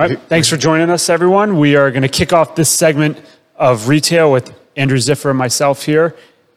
All 0.00 0.08
right, 0.08 0.18
thanks 0.18 0.48
for 0.48 0.56
joining 0.56 0.88
us, 0.88 1.10
everyone. 1.10 1.58
We 1.58 1.76
are 1.76 1.90
going 1.90 2.00
to 2.00 2.08
kick 2.08 2.32
off 2.32 2.54
this 2.54 2.70
segment 2.70 3.18
of 3.54 3.86
retail 3.86 4.32
with 4.32 4.50
Andrew 4.74 4.96
Ziffer 4.96 5.28
and 5.28 5.38
myself 5.38 5.84
here, 5.84 6.16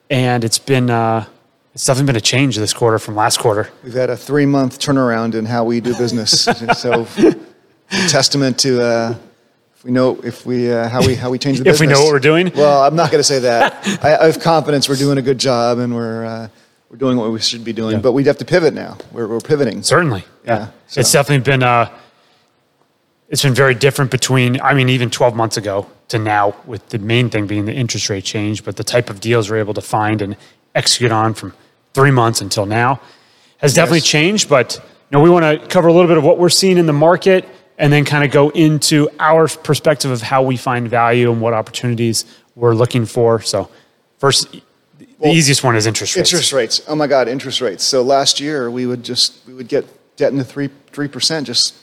and 0.09 0.45
it's 0.45 0.59
been 0.59 0.89
uh, 0.89 1.25
it's 1.73 1.83
definitely 1.83 2.07
been 2.07 2.15
a 2.15 2.21
change 2.21 2.55
this 2.55 2.71
quarter 2.71 2.99
from 2.99 3.17
last 3.17 3.39
quarter. 3.39 3.69
We've 3.83 3.95
had 3.95 4.09
a 4.09 4.15
three 4.15 4.45
month 4.45 4.79
turnaround 4.79 5.35
in 5.35 5.43
how 5.43 5.65
we 5.65 5.81
do 5.81 5.93
business. 5.97 6.43
so, 6.77 7.05
testament 8.07 8.59
to 8.59 8.81
uh, 8.81 9.17
if 9.75 9.83
we 9.83 9.91
know 9.91 10.21
if 10.23 10.45
we 10.45 10.71
uh, 10.71 10.87
how 10.87 11.05
we 11.05 11.13
how 11.13 11.29
we 11.29 11.37
change 11.37 11.57
the 11.57 11.65
business. 11.65 11.81
If 11.81 11.89
business. 11.89 11.99
we 11.99 12.01
know 12.01 12.05
what 12.05 12.13
we're 12.13 12.19
doing? 12.19 12.49
Well, 12.55 12.83
I'm 12.83 12.95
not 12.95 13.11
going 13.11 13.19
to 13.19 13.25
say 13.25 13.39
that. 13.39 13.85
I, 14.05 14.15
I 14.19 14.25
have 14.27 14.39
confidence 14.39 14.87
we're 14.87 14.95
doing 14.95 15.17
a 15.17 15.21
good 15.21 15.37
job 15.37 15.79
and 15.79 15.93
we're 15.93 16.23
uh, 16.23 16.47
we're 16.89 16.95
doing 16.95 17.17
what 17.17 17.29
we 17.29 17.41
should 17.41 17.65
be 17.65 17.73
doing. 17.73 17.95
Yeah. 17.95 18.03
But 18.03 18.13
we'd 18.13 18.27
have 18.27 18.37
to 18.37 18.45
pivot 18.45 18.73
now. 18.73 18.99
We're 19.11 19.27
we're 19.27 19.41
pivoting. 19.41 19.83
Certainly, 19.83 20.23
yeah. 20.45 20.59
Yeah, 20.59 20.67
so- 20.87 21.01
It's 21.01 21.11
definitely 21.11 21.43
been 21.43 21.61
uh, 21.61 21.89
it's 23.29 23.43
been 23.43 23.53
very 23.53 23.73
different 23.75 24.11
between 24.11 24.59
I 24.61 24.73
mean 24.73 24.89
even 24.89 25.09
12 25.09 25.35
months 25.35 25.57
ago 25.57 25.87
to 26.09 26.19
now, 26.19 26.55
with 26.65 26.89
the 26.89 26.99
main 26.99 27.29
thing 27.29 27.47
being 27.47 27.65
the 27.65 27.73
interest 27.73 28.09
rate 28.09 28.23
change, 28.23 28.63
but 28.63 28.75
the 28.75 28.83
type 28.83 29.09
of 29.09 29.19
deals 29.19 29.49
we're 29.49 29.57
able 29.57 29.73
to 29.73 29.81
find 29.81 30.21
and 30.21 30.35
execute 30.75 31.11
on 31.11 31.33
from 31.33 31.53
three 31.93 32.11
months 32.11 32.41
until 32.41 32.65
now 32.65 32.99
has 33.57 33.73
definitely 33.73 33.99
Yes. 33.99 34.07
changed. 34.07 34.49
But 34.49 34.75
you 34.75 35.17
know, 35.17 35.21
we 35.21 35.29
want 35.29 35.61
to 35.61 35.67
cover 35.67 35.87
a 35.87 35.93
little 35.93 36.07
bit 36.07 36.17
of 36.17 36.23
what 36.23 36.37
we're 36.37 36.49
seeing 36.49 36.77
in 36.77 36.85
the 36.85 36.93
market 36.93 37.45
and 37.77 37.91
then 37.91 38.05
kind 38.05 38.23
of 38.23 38.31
go 38.31 38.49
into 38.49 39.09
our 39.19 39.47
perspective 39.47 40.11
of 40.11 40.21
how 40.21 40.43
we 40.43 40.57
find 40.57 40.87
value 40.89 41.31
and 41.31 41.41
what 41.41 41.53
opportunities 41.53 42.25
we're 42.55 42.75
looking 42.75 43.05
for. 43.05 43.41
So, 43.41 43.69
first, 44.19 44.51
the 44.99 45.29
easiest 45.31 45.63
one 45.63 45.75
is 45.75 45.87
interest 45.87 46.15
rates. 46.15 46.31
Interest 46.31 46.53
rates. 46.53 46.81
Oh 46.87 46.95
my 46.95 47.07
God, 47.07 47.27
interest 47.27 47.61
rates. 47.61 47.83
So 47.83 48.01
last 48.03 48.39
year 48.39 48.69
we 48.69 48.85
would 48.85 49.03
just 49.03 49.33
we 49.47 49.53
would 49.53 49.67
get 49.67 49.85
debt 50.17 50.31
into 50.31 50.43
three 50.43 50.69
three 50.91 51.07
percent 51.07 51.47
just 51.47 51.73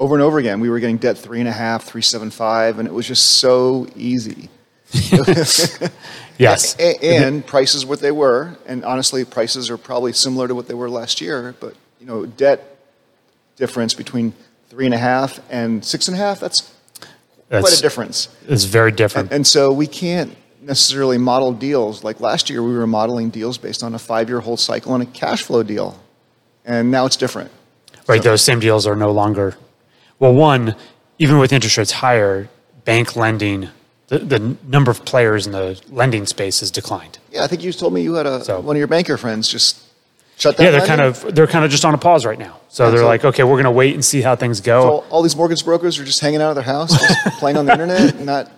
over 0.00 0.16
and 0.16 0.22
over 0.22 0.38
again. 0.38 0.58
We 0.58 0.68
were 0.70 0.80
getting 0.80 0.96
debt 0.96 1.16
three 1.18 1.38
and 1.38 1.48
a 1.48 1.52
half, 1.52 1.84
three 1.84 2.02
seven 2.02 2.30
five, 2.30 2.80
and 2.80 2.88
it 2.88 2.92
was 2.92 3.06
just 3.06 3.38
so 3.38 3.86
easy. 3.94 4.48
Yes. 6.38 6.74
A- 6.78 7.04
and 7.04 7.46
prices 7.46 7.84
what 7.84 8.00
they 8.00 8.10
were, 8.10 8.56
and 8.64 8.82
honestly, 8.82 9.26
prices 9.26 9.68
are 9.68 9.76
probably 9.76 10.14
similar 10.14 10.48
to 10.48 10.54
what 10.54 10.68
they 10.68 10.74
were 10.74 10.88
last 10.88 11.20
year. 11.20 11.54
But 11.60 11.74
you 12.00 12.06
know, 12.06 12.24
debt 12.24 12.78
difference 13.56 13.92
between 13.92 14.32
three 14.70 14.86
and 14.86 14.94
a 14.94 14.98
half 14.98 15.38
and 15.50 15.84
six 15.84 16.08
and 16.08 16.14
a 16.14 16.18
half. 16.18 16.40
That's 16.40 16.72
quite 17.50 17.78
a 17.78 17.82
difference. 17.82 18.28
it's 18.48 18.64
very 18.64 18.90
different. 18.90 19.32
And 19.32 19.46
so 19.46 19.70
we 19.70 19.86
can't 19.86 20.34
necessarily 20.62 21.18
model 21.18 21.52
deals. 21.52 22.02
Like 22.04 22.20
last 22.20 22.48
year, 22.48 22.62
we 22.62 22.72
were 22.72 22.86
modeling 22.86 23.28
deals 23.28 23.58
based 23.58 23.82
on 23.82 23.94
a 23.94 23.98
five-year 23.98 24.40
hold 24.40 24.60
cycle 24.60 24.94
and 24.94 25.02
a 25.02 25.06
cash 25.06 25.42
flow 25.42 25.62
deal, 25.62 26.00
and 26.64 26.90
now 26.90 27.04
it's 27.04 27.18
different. 27.18 27.50
Right, 28.08 28.22
those 28.22 28.40
same 28.40 28.60
deals 28.60 28.86
are 28.86 28.96
no 28.96 29.12
longer. 29.12 29.56
Well, 30.20 30.32
one, 30.34 30.76
even 31.18 31.38
with 31.38 31.52
interest 31.52 31.76
rates 31.76 31.90
higher, 31.92 32.48
bank 32.84 33.16
lending, 33.16 33.68
the, 34.08 34.18
the 34.18 34.56
number 34.66 34.90
of 34.90 35.04
players 35.04 35.46
in 35.46 35.52
the 35.52 35.80
lending 35.90 36.26
space 36.26 36.60
has 36.60 36.70
declined. 36.70 37.18
Yeah, 37.32 37.42
I 37.42 37.46
think 37.48 37.62
you 37.64 37.72
told 37.72 37.92
me 37.92 38.02
you 38.02 38.14
had 38.14 38.26
a 38.26 38.44
So- 38.44 38.60
one 38.60 38.76
of 38.76 38.78
your 38.78 38.86
banker 38.88 39.16
friends 39.16 39.48
just 39.48 39.80
shut 40.36 40.56
down. 40.56 40.66
Yeah, 40.66 40.70
they're 40.72 40.86
kind 40.86 41.00
of 41.00 41.34
they're 41.34 41.46
kind 41.46 41.64
of 41.64 41.70
just 41.70 41.84
on 41.84 41.94
a 41.94 41.98
pause 41.98 42.24
right 42.26 42.38
now. 42.38 42.60
So 42.68 42.84
Yeah, 42.84 42.90
they're 42.90 42.98
so- 43.00 43.06
like, 43.06 43.24
okay, 43.24 43.42
we're 43.44 43.54
going 43.56 43.64
to 43.64 43.70
wait 43.70 43.94
and 43.94 44.04
see 44.04 44.20
how 44.20 44.36
things 44.36 44.60
go. 44.60 44.82
So 44.82 45.04
all 45.10 45.22
these 45.22 45.36
mortgage 45.36 45.64
brokers 45.64 45.98
are 45.98 46.04
just 46.04 46.20
hanging 46.20 46.40
out 46.42 46.50
of 46.50 46.54
their 46.56 46.64
house, 46.64 46.90
just 46.92 47.38
playing 47.38 47.56
on 47.56 47.66
the 47.66 47.72
internet. 47.72 48.14
and 48.14 48.26
Not 48.26 48.50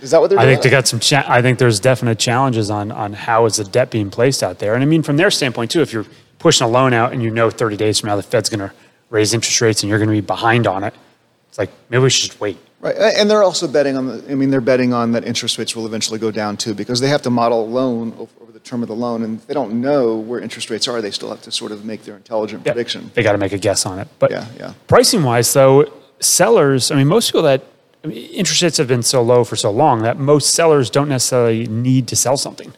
is 0.00 0.10
that 0.12 0.20
what 0.20 0.28
they're 0.30 0.38
doing? 0.38 0.48
I 0.48 0.52
think 0.52 0.62
they 0.62 0.70
got 0.70 0.88
some. 0.88 0.98
Cha- 1.00 1.24
I 1.28 1.40
think 1.42 1.58
there's 1.58 1.78
definite 1.80 2.18
challenges 2.18 2.68
on 2.70 2.90
on 2.92 3.12
how 3.12 3.44
is 3.46 3.56
the 3.56 3.64
debt 3.64 3.90
being 3.90 4.10
placed 4.10 4.42
out 4.42 4.58
there. 4.60 4.74
And 4.74 4.82
I 4.82 4.86
mean, 4.86 5.02
from 5.02 5.16
their 5.16 5.30
standpoint 5.30 5.70
too, 5.70 5.80
if 5.82 5.92
you're 5.92 6.06
pushing 6.38 6.64
a 6.66 6.70
loan 6.70 6.92
out 6.92 7.12
and 7.12 7.22
you 7.22 7.30
know 7.30 7.50
30 7.50 7.76
days 7.76 7.98
from 7.98 8.08
now 8.08 8.14
the 8.16 8.22
Fed's 8.22 8.48
going 8.48 8.60
to 8.60 8.72
raise 9.10 9.32
interest 9.34 9.60
rates 9.60 9.82
and 9.82 9.88
you're 9.90 9.98
going 9.98 10.08
to 10.08 10.14
be 10.14 10.20
behind 10.20 10.66
on 10.66 10.84
it, 10.84 10.94
it's 11.58 11.70
like 11.70 11.70
maybe 11.90 12.02
we 12.02 12.10
should 12.10 12.30
just 12.30 12.40
wait. 12.40 12.58
Right, 12.80 12.94
and 12.96 13.28
they're 13.28 13.42
also 13.42 13.66
betting 13.66 13.96
on 13.96 14.06
the. 14.06 14.24
I 14.30 14.34
mean, 14.36 14.50
they're 14.50 14.60
betting 14.60 14.92
on 14.92 15.12
that 15.12 15.24
interest 15.24 15.58
rates 15.58 15.74
will 15.74 15.86
eventually 15.86 16.18
go 16.20 16.30
down 16.30 16.56
too, 16.56 16.74
because 16.74 17.00
they 17.00 17.08
have 17.08 17.22
to 17.22 17.30
model 17.30 17.64
a 17.64 17.66
loan 17.66 18.12
over, 18.18 18.30
over 18.40 18.52
the 18.52 18.60
term 18.60 18.82
of 18.82 18.88
the 18.88 18.94
loan, 18.94 19.24
and 19.24 19.40
they 19.42 19.54
don't 19.54 19.80
know 19.80 20.16
where 20.16 20.38
interest 20.38 20.70
rates 20.70 20.86
are. 20.86 21.02
They 21.02 21.10
still 21.10 21.30
have 21.30 21.42
to 21.42 21.50
sort 21.50 21.72
of 21.72 21.84
make 21.84 22.04
their 22.04 22.16
intelligent 22.16 22.64
Yeah, 22.64 22.72
prediction. 22.72 23.10
They 23.14 23.24
got 23.24 23.32
to 23.32 23.38
make 23.38 23.52
a 23.52 23.58
guess 23.58 23.84
on 23.84 23.98
it. 23.98 24.06
But 24.20 24.30
Yeah, 24.30 24.46
yeah. 24.56 24.74
pricing 24.86 25.24
wise, 25.24 25.52
though, 25.52 25.90
sellers, 26.20 26.92
I 26.92 26.94
mean, 26.94 27.08
most 27.08 27.28
people 27.28 27.42
that 27.42 27.64
I 28.04 28.06
mean, 28.06 28.18
interest 28.30 28.62
rates 28.62 28.76
have 28.76 28.86
been 28.86 29.02
so 29.02 29.22
low 29.22 29.42
for 29.42 29.56
so 29.56 29.72
long 29.72 30.02
that 30.02 30.16
most 30.20 30.50
sellers 30.54 30.88
don't 30.88 31.08
necessarily 31.08 31.66
need 31.66 32.06
to 32.08 32.14
sell 32.16 32.36
something. 32.36 32.72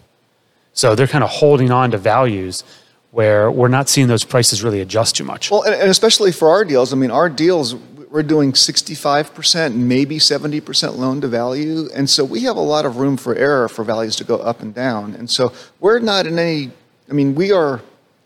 So 0.72 0.94
they're 0.94 1.06
kind 1.08 1.24
of 1.24 1.28
holding 1.28 1.70
on 1.70 1.90
to 1.90 1.98
values 1.98 2.64
where 3.10 3.50
we're 3.50 3.68
not 3.68 3.88
seeing 3.88 4.06
those 4.06 4.24
prices 4.24 4.62
really 4.62 4.80
adjust 4.80 5.16
too 5.16 5.24
much. 5.24 5.50
Well, 5.50 5.62
and, 5.62 5.74
and 5.74 5.90
especially 5.90 6.30
for 6.32 6.48
our 6.48 6.64
deals. 6.64 6.92
I 6.92 6.96
mean, 6.96 7.10
our 7.10 7.28
deals 7.28 7.74
we're 8.10 8.22
doing 8.24 8.52
65%, 8.52 9.74
maybe 9.74 10.18
70% 10.18 10.96
loan 10.96 11.20
to 11.20 11.28
value, 11.28 11.88
and 11.94 12.10
so 12.10 12.24
we 12.24 12.40
have 12.42 12.56
a 12.56 12.60
lot 12.60 12.84
of 12.84 12.96
room 12.96 13.16
for 13.16 13.34
error 13.36 13.68
for 13.68 13.84
values 13.84 14.16
to 14.16 14.24
go 14.24 14.36
up 14.38 14.60
and 14.62 14.74
down. 14.74 15.14
And 15.14 15.30
so 15.30 15.52
we're 15.78 16.00
not 16.00 16.26
in 16.26 16.38
any. 16.38 16.70
I 17.08 17.12
mean, 17.12 17.34
we 17.34 17.52
are 17.52 17.80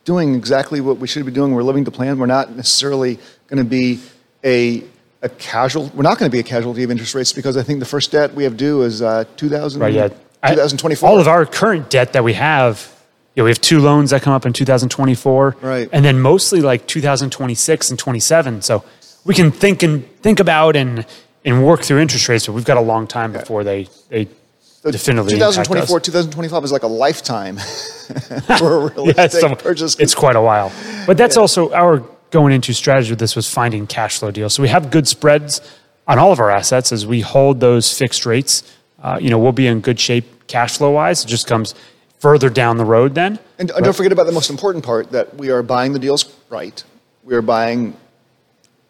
doing 0.05 0.34
exactly 0.34 0.81
what 0.81 0.99
we 0.99 1.06
should 1.06 1.25
be 1.27 1.33
doing. 1.33 1.55
We're 1.55 1.62
living 1.62 1.84
the 1.84 1.91
plan. 1.91 2.19
We're 2.19 2.27
not 2.27 2.55
necessarily 2.56 3.19
going 3.49 3.59
to 3.59 3.69
be 3.69 4.00
a 4.44 4.83
a 5.23 5.28
casual. 5.31 5.91
We're 5.94 6.03
not 6.03 6.19
going 6.19 6.31
to 6.31 6.34
be 6.34 6.41
a 6.41 6.43
casualty 6.43 6.83
of 6.83 6.91
interest 6.91 7.15
rates 7.15 7.33
because 7.33 7.56
I 7.56 7.62
think 7.62 7.81
the 7.81 7.87
first 7.87 8.11
debt 8.12 8.34
we 8.34 8.44
have 8.44 8.56
due 8.56 8.83
is 8.83 9.00
uh, 9.03 9.25
2000, 9.37 9.81
Right, 9.81 9.93
yeah. 9.94 10.09
I- 10.43 10.50
2024. 10.50 11.09
all 11.09 11.19
of 11.21 11.28
our 11.28 11.47
current 11.47 11.89
debt 11.89 12.12
that 12.12 12.23
we 12.25 12.34
have, 12.34 12.91
you 13.34 13.41
know, 13.41 13.44
we 13.44 13.50
have 13.50 13.61
two 13.61 13.81
loans 13.81 14.11
that 14.11 14.21
come 14.21 14.34
up 14.34 14.44
in 14.44 14.53
2024. 14.53 15.56
Right. 15.62 15.89
And 15.93 16.05
then 16.05 16.21
mostly 16.21 16.61
like 16.61 16.87
2026 16.87 17.89
and 17.91 17.99
27. 17.99 18.61
So 18.61 18.84
we 19.25 19.35
can 19.35 19.51
think 19.51 19.83
and 19.83 20.07
think 20.23 20.41
about 20.41 20.77
and 20.77 21.07
and 21.45 21.65
work 21.65 21.83
through 21.83 21.99
interest 22.01 22.29
rates, 22.29 22.47
but 22.47 22.53
we've 22.53 22.65
got 22.65 22.77
a 22.77 22.81
long 22.83 23.07
time 23.07 23.33
before 23.33 23.65
they 23.65 23.89
they 24.09 24.29
So 24.61 24.91
definitively 24.91 25.33
2024, 25.35 25.97
us. 25.99 26.03
2025 26.03 26.65
is 26.65 26.73
like 26.73 26.83
a 26.83 26.87
lifetime 26.87 27.57
for 28.59 28.89
a 28.89 28.89
real 28.95 29.07
Yeah, 29.07 29.25
estate 29.25 29.41
so 29.41 29.55
purchase. 29.55 29.99
it's 29.99 30.15
quite 30.15 30.37
a 30.37 30.43
while. 30.43 30.73
But 31.07 31.17
that's 31.17 31.37
also 31.37 31.73
our 31.73 32.03
going 32.31 32.53
into 32.53 32.73
strategy 32.73 33.11
with 33.11 33.19
this 33.19 33.37
was 33.37 33.49
finding 33.49 33.87
cash 33.87 34.19
flow 34.19 34.31
deals. 34.31 34.55
So 34.55 34.62
we 34.62 34.69
have 34.69 34.91
good 34.91 35.07
spreads 35.07 35.61
on 36.06 36.19
all 36.19 36.33
of 36.33 36.41
our 36.41 36.51
assets 36.51 36.91
as 36.93 37.06
we 37.06 37.21
hold 37.21 37.61
those 37.61 37.97
fixed 37.97 38.27
rates. 38.27 38.62
Uh, 39.03 39.19
you 39.21 39.31
know, 39.31 39.39
we'll 39.39 39.53
be 39.53 39.67
in 39.67 39.81
good 39.81 40.01
shape 40.01 40.47
cash 40.47 40.79
flow 40.79 40.91
wise. 40.91 41.25
It 41.25 41.29
just 41.29 41.47
comes 41.47 41.75
further 42.19 42.49
down 42.49 42.77
the 42.79 42.85
road 42.85 43.15
then. 43.15 43.39
And, 43.59 43.71
and 43.71 43.85
don't 43.85 43.95
forget 43.95 44.12
about 44.12 44.27
the 44.27 44.33
most 44.33 44.51
important 44.51 44.85
part 44.85 45.11
that 45.12 45.37
we 45.37 45.51
are 45.51 45.62
buying 45.62 45.93
the 45.93 45.99
deals 45.99 46.35
right. 46.51 46.83
We 47.23 47.35
are 47.35 47.43
buying 47.43 47.95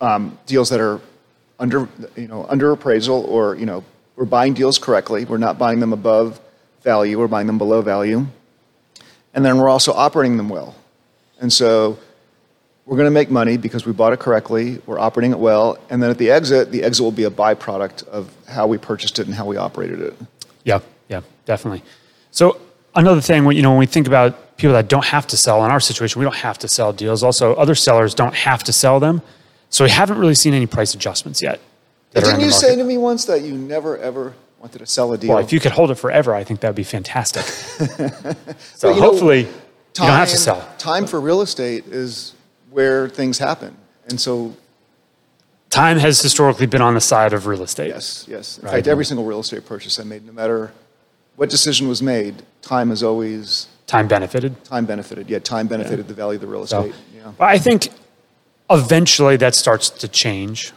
um, 0.05 0.39
deals 0.45 0.69
that 0.69 0.81
are 0.81 1.01
under, 1.59 1.89
you 2.15 2.29
know, 2.29 2.45
under 2.49 2.73
appraisal, 2.73 3.25
or 3.25 3.57
you 3.57 3.65
know, 3.65 3.83
we're 4.17 4.27
buying 4.27 4.53
deals 4.53 4.79
correctly. 4.79 5.25
We're 5.25 5.39
not 5.39 5.59
buying 5.59 5.81
them 5.81 5.93
above 5.93 6.41
value. 6.83 7.19
We're 7.19 7.29
buying 7.29 7.47
them 7.47 7.59
below 7.59 7.81
value, 7.81 8.27
and 9.33 9.45
then 9.45 9.57
we're 9.59 9.71
also 9.71 9.93
operating 9.93 10.37
them 10.37 10.51
well. 10.51 10.75
And 11.41 11.51
so 11.53 11.99
we're 12.85 12.97
going 12.97 13.07
to 13.07 13.19
make 13.21 13.31
money 13.31 13.57
because 13.57 13.87
we 13.87 13.93
bought 13.93 14.13
it 14.13 14.21
correctly. 14.21 14.79
We're 14.85 14.99
operating 14.99 15.33
it 15.33 15.39
well, 15.39 15.79
and 15.89 16.03
then 16.03 16.11
at 16.11 16.19
the 16.19 16.31
exit, 16.31 16.71
the 16.71 16.83
exit 16.83 17.03
will 17.03 17.13
be 17.13 17.25
a 17.25 17.31
byproduct 17.31 18.07
of 18.09 18.31
how 18.47 18.67
we 18.67 18.77
purchased 18.77 19.19
it 19.19 19.27
and 19.27 19.35
how 19.35 19.47
we 19.47 19.57
operated 19.57 20.01
it. 20.01 20.15
Yeah, 20.65 20.81
yeah, 21.09 21.23
definitely. 21.47 21.83
So 22.31 22.61
another 22.95 23.23
thing, 23.23 23.51
you 23.53 23.63
know, 23.63 23.71
when 23.71 23.79
we 23.79 23.87
think 23.87 24.07
about 24.07 24.59
people 24.59 24.75
that 24.75 24.89
don't 24.89 25.05
have 25.05 25.27
to 25.29 25.37
sell 25.37 25.65
in 25.65 25.71
our 25.71 25.81
situation, 25.81 26.21
we 26.21 26.25
don't 26.25 26.35
have 26.35 26.59
to 26.59 26.69
sell 26.69 26.93
deals. 26.93 27.23
Also, 27.23 27.55
other 27.55 27.75
sellers 27.75 28.15
don't 28.15 28.35
have 28.35 28.63
to 28.65 28.73
sell 28.73 29.01
them. 29.01 29.23
So 29.71 29.85
we 29.85 29.91
haven't 29.91 30.19
really 30.19 30.35
seen 30.35 30.55
any 30.55 30.67
price 30.67 30.95
adjustments 30.95 31.43
yet. 31.43 31.61
that 32.13 32.25
Didn't 32.25 32.41
you 32.41 32.51
say 32.51 32.77
to 32.77 32.85
me 32.85 32.97
once 32.99 33.25
that 33.25 33.43
you 33.43 33.55
never 33.55 33.99
ever 33.99 34.35
wanted 34.61 34.79
to 34.79 34.87
sell 34.87 35.13
a 35.13 35.19
deal? 35.19 35.31
Well, 35.31 35.39
if 35.45 35.53
you 35.53 35.61
could 35.61 35.73
hold 35.73 35.91
it 35.91 35.97
forever, 35.97 36.35
I 36.35 36.45
think 36.45 36.61
that'd 36.61 36.77
be 36.77 36.85
fantastic. 36.85 37.43
so 37.45 37.89
But, 37.93 38.37
you 38.83 38.89
know, 38.89 39.01
hopefully, 39.01 39.41
you 39.41 39.49
don't 39.95 40.09
have 40.09 40.29
to 40.31 40.37
sell. 40.37 40.67
Time 40.79 41.07
for 41.07 41.21
real 41.21 41.41
estate 41.43 41.85
is 41.87 42.35
where 42.71 43.09
things 43.09 43.39
happen. 43.39 43.77
And 44.09 44.21
so, 44.21 44.55
Time 45.71 45.99
has 45.99 46.21
historically 46.21 46.67
been 46.67 46.83
on 46.83 46.95
the 46.95 47.01
side 47.01 47.33
of 47.33 47.47
real 47.49 47.63
estate. 47.65 47.89
yes, 47.89 48.27
yes. 48.29 48.59
In 48.59 48.65
Right. 48.67 48.75
fact, 48.75 48.87
every 48.87 49.05
single 49.05 49.25
real 49.25 49.41
estate 49.41 49.67
purchase 49.67 49.99
I 49.99 50.05
made, 50.05 50.25
no 50.25 50.33
matter 50.33 50.73
what 51.35 51.51
decision 51.51 51.89
was 51.89 52.01
made, 52.01 52.45
time 52.63 52.93
is 52.93 53.03
always 53.03 53.67
Time 53.89 54.07
benefited. 54.07 54.63
time 54.65 54.87
benefited. 54.87 55.29
Yeah, 55.29 55.41
time 55.41 55.67
benefited 55.67 56.07
the 56.07 56.15
value 56.15 56.37
of 56.37 56.43
the 56.43 56.47
real 56.47 56.65
So, 56.67 56.83
estate. 56.85 56.95
yeah. 57.17 57.33
but 57.37 57.47
I 57.47 57.59
think 57.59 57.89
eventually 58.71 59.37
that 59.37 59.55
starts 59.55 59.91
to 59.91 60.09
change, 60.09 60.73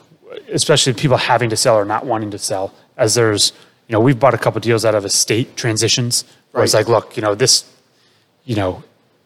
especially 0.52 0.94
people 0.94 1.18
having 1.18 1.50
to 1.50 1.58
sell 1.58 1.76
or 1.76 1.86
not 1.86 2.06
wanting 2.06 2.32
to 2.32 2.38
sell. 2.38 2.74
As 2.98 3.16
there's, 3.16 3.52
you 3.88 3.94
know, 3.94 4.00
we've 4.00 4.20
bought 4.20 4.34
a 4.34 4.38
couple 4.38 4.60
deals 4.60 4.86
out 4.86 4.96
of 4.96 5.06
estate 5.06 5.56
transitions 5.56 6.26
where 6.52 6.64
it's 6.64 6.74
like, 6.74 6.88
look, 6.88 7.16
you 7.16 7.22
know, 7.22 7.36
this, 7.36 7.72
you 8.46 8.56
know, 8.56 8.84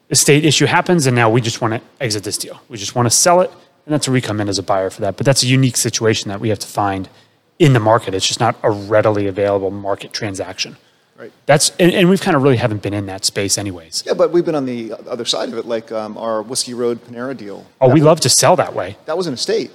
estate 0.10 0.46
issue 0.46 0.66
happens 0.66 1.08
and 1.08 1.16
now 1.16 1.30
we 1.30 1.42
just 1.42 1.62
want 1.62 1.74
to 1.74 1.81
exit 2.00 2.24
this 2.24 2.38
deal. 2.38 2.62
We 2.69 2.78
just 2.78 2.96
want 2.96 3.06
to 3.06 3.12
sell 3.12 3.42
it. 3.42 3.52
And 3.86 3.94
that's 3.94 4.08
where 4.08 4.13
we 4.13 4.22
come 4.22 4.40
in 4.40 4.48
as 4.48 4.60
a 4.60 4.64
buyer 4.64 4.90
for 4.90 5.02
that. 5.02 5.18
But 5.18 5.25
that's 5.25 5.42
a 5.42 5.48
unique 5.48 5.78
situation 5.78 6.30
that 6.30 6.40
we 6.40 6.50
have 6.50 6.60
to 6.60 6.68
find 6.68 7.10
in 7.57 7.74
the 7.74 7.80
market. 7.80 8.14
It's 8.14 8.28
just 8.28 8.40
not 8.40 8.56
a 8.62 8.69
readily 8.69 9.28
available 9.28 9.72
market 9.72 10.14
transaction. 10.14 10.78
Right. 11.21 11.31
That's, 11.45 11.69
and, 11.77 11.91
and 11.91 12.09
we've 12.09 12.19
kind 12.19 12.35
of 12.35 12.41
really 12.41 12.57
haven't 12.57 12.81
been 12.81 12.95
in 12.95 13.06
that 13.06 13.25
space 13.25 13.59
anyways. 13.59 14.01
Yeah, 14.07 14.15
but 14.15 14.31
we've 14.31 14.44
been 14.44 14.56
on 14.56 14.65
the 14.65 14.94
other 15.07 15.23
side 15.23 15.50
of 15.50 15.57
it, 15.59 15.68
like 15.68 15.91
um, 15.91 16.18
our 16.18 16.41
Whiskey 16.41 16.73
Road 16.73 17.00
Panera 17.06 17.38
deal. 17.38 17.63
Oh, 17.79 17.89
that 17.89 17.94
we 17.94 18.00
was, 18.00 18.07
love 18.07 18.19
to 18.21 18.29
sell 18.29 18.56
that 18.56 18.73
way. 18.73 18.97
That 19.06 19.15
was 19.15 19.27
an 19.27 19.35
estate. 19.35 19.69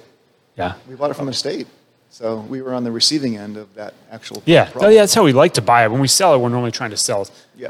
Yeah. 0.57 0.73
We 0.89 0.95
bought 0.95 1.09
it 1.09 1.13
from 1.13 1.29
an 1.29 1.33
estate. 1.33 1.67
So 2.09 2.41
we 2.41 2.61
were 2.61 2.73
on 2.73 2.83
the 2.83 2.91
receiving 2.91 3.37
end 3.37 3.55
of 3.55 3.73
that 3.75 3.93
actual 4.11 4.43
Yeah, 4.45 4.65
problem. 4.69 4.91
Yeah, 4.91 4.99
that's 5.03 5.13
how 5.13 5.23
we 5.23 5.31
like 5.31 5.53
to 5.53 5.61
buy 5.61 5.85
it. 5.85 5.91
When 5.91 6.01
we 6.01 6.09
sell 6.09 6.33
it, 6.33 6.39
we're 6.39 6.49
normally 6.49 6.71
trying 6.71 6.89
to 6.89 6.97
sell 6.97 7.25
Yeah. 7.55 7.69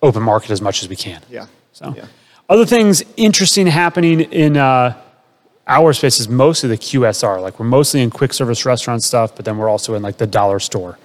open 0.00 0.22
market 0.22 0.52
as 0.52 0.62
much 0.62 0.82
as 0.82 0.88
we 0.88 0.96
can. 0.96 1.20
Yeah. 1.28 1.48
So, 1.74 1.92
Yeah. 1.94 2.06
other 2.48 2.64
things 2.64 3.02
interesting 3.18 3.66
happening 3.66 4.20
in 4.20 4.56
uh, 4.56 4.96
our 5.66 5.92
space 5.92 6.18
is 6.18 6.30
mostly 6.30 6.70
the 6.70 6.78
QSR. 6.78 7.42
Like 7.42 7.60
we're 7.60 7.66
mostly 7.66 8.00
in 8.00 8.08
quick 8.08 8.32
service 8.32 8.64
restaurant 8.64 9.02
stuff, 9.02 9.36
but 9.36 9.44
then 9.44 9.58
we're 9.58 9.68
also 9.68 9.92
in 9.94 10.02
like 10.02 10.16
the 10.16 10.26
dollar 10.26 10.60
store 10.60 10.96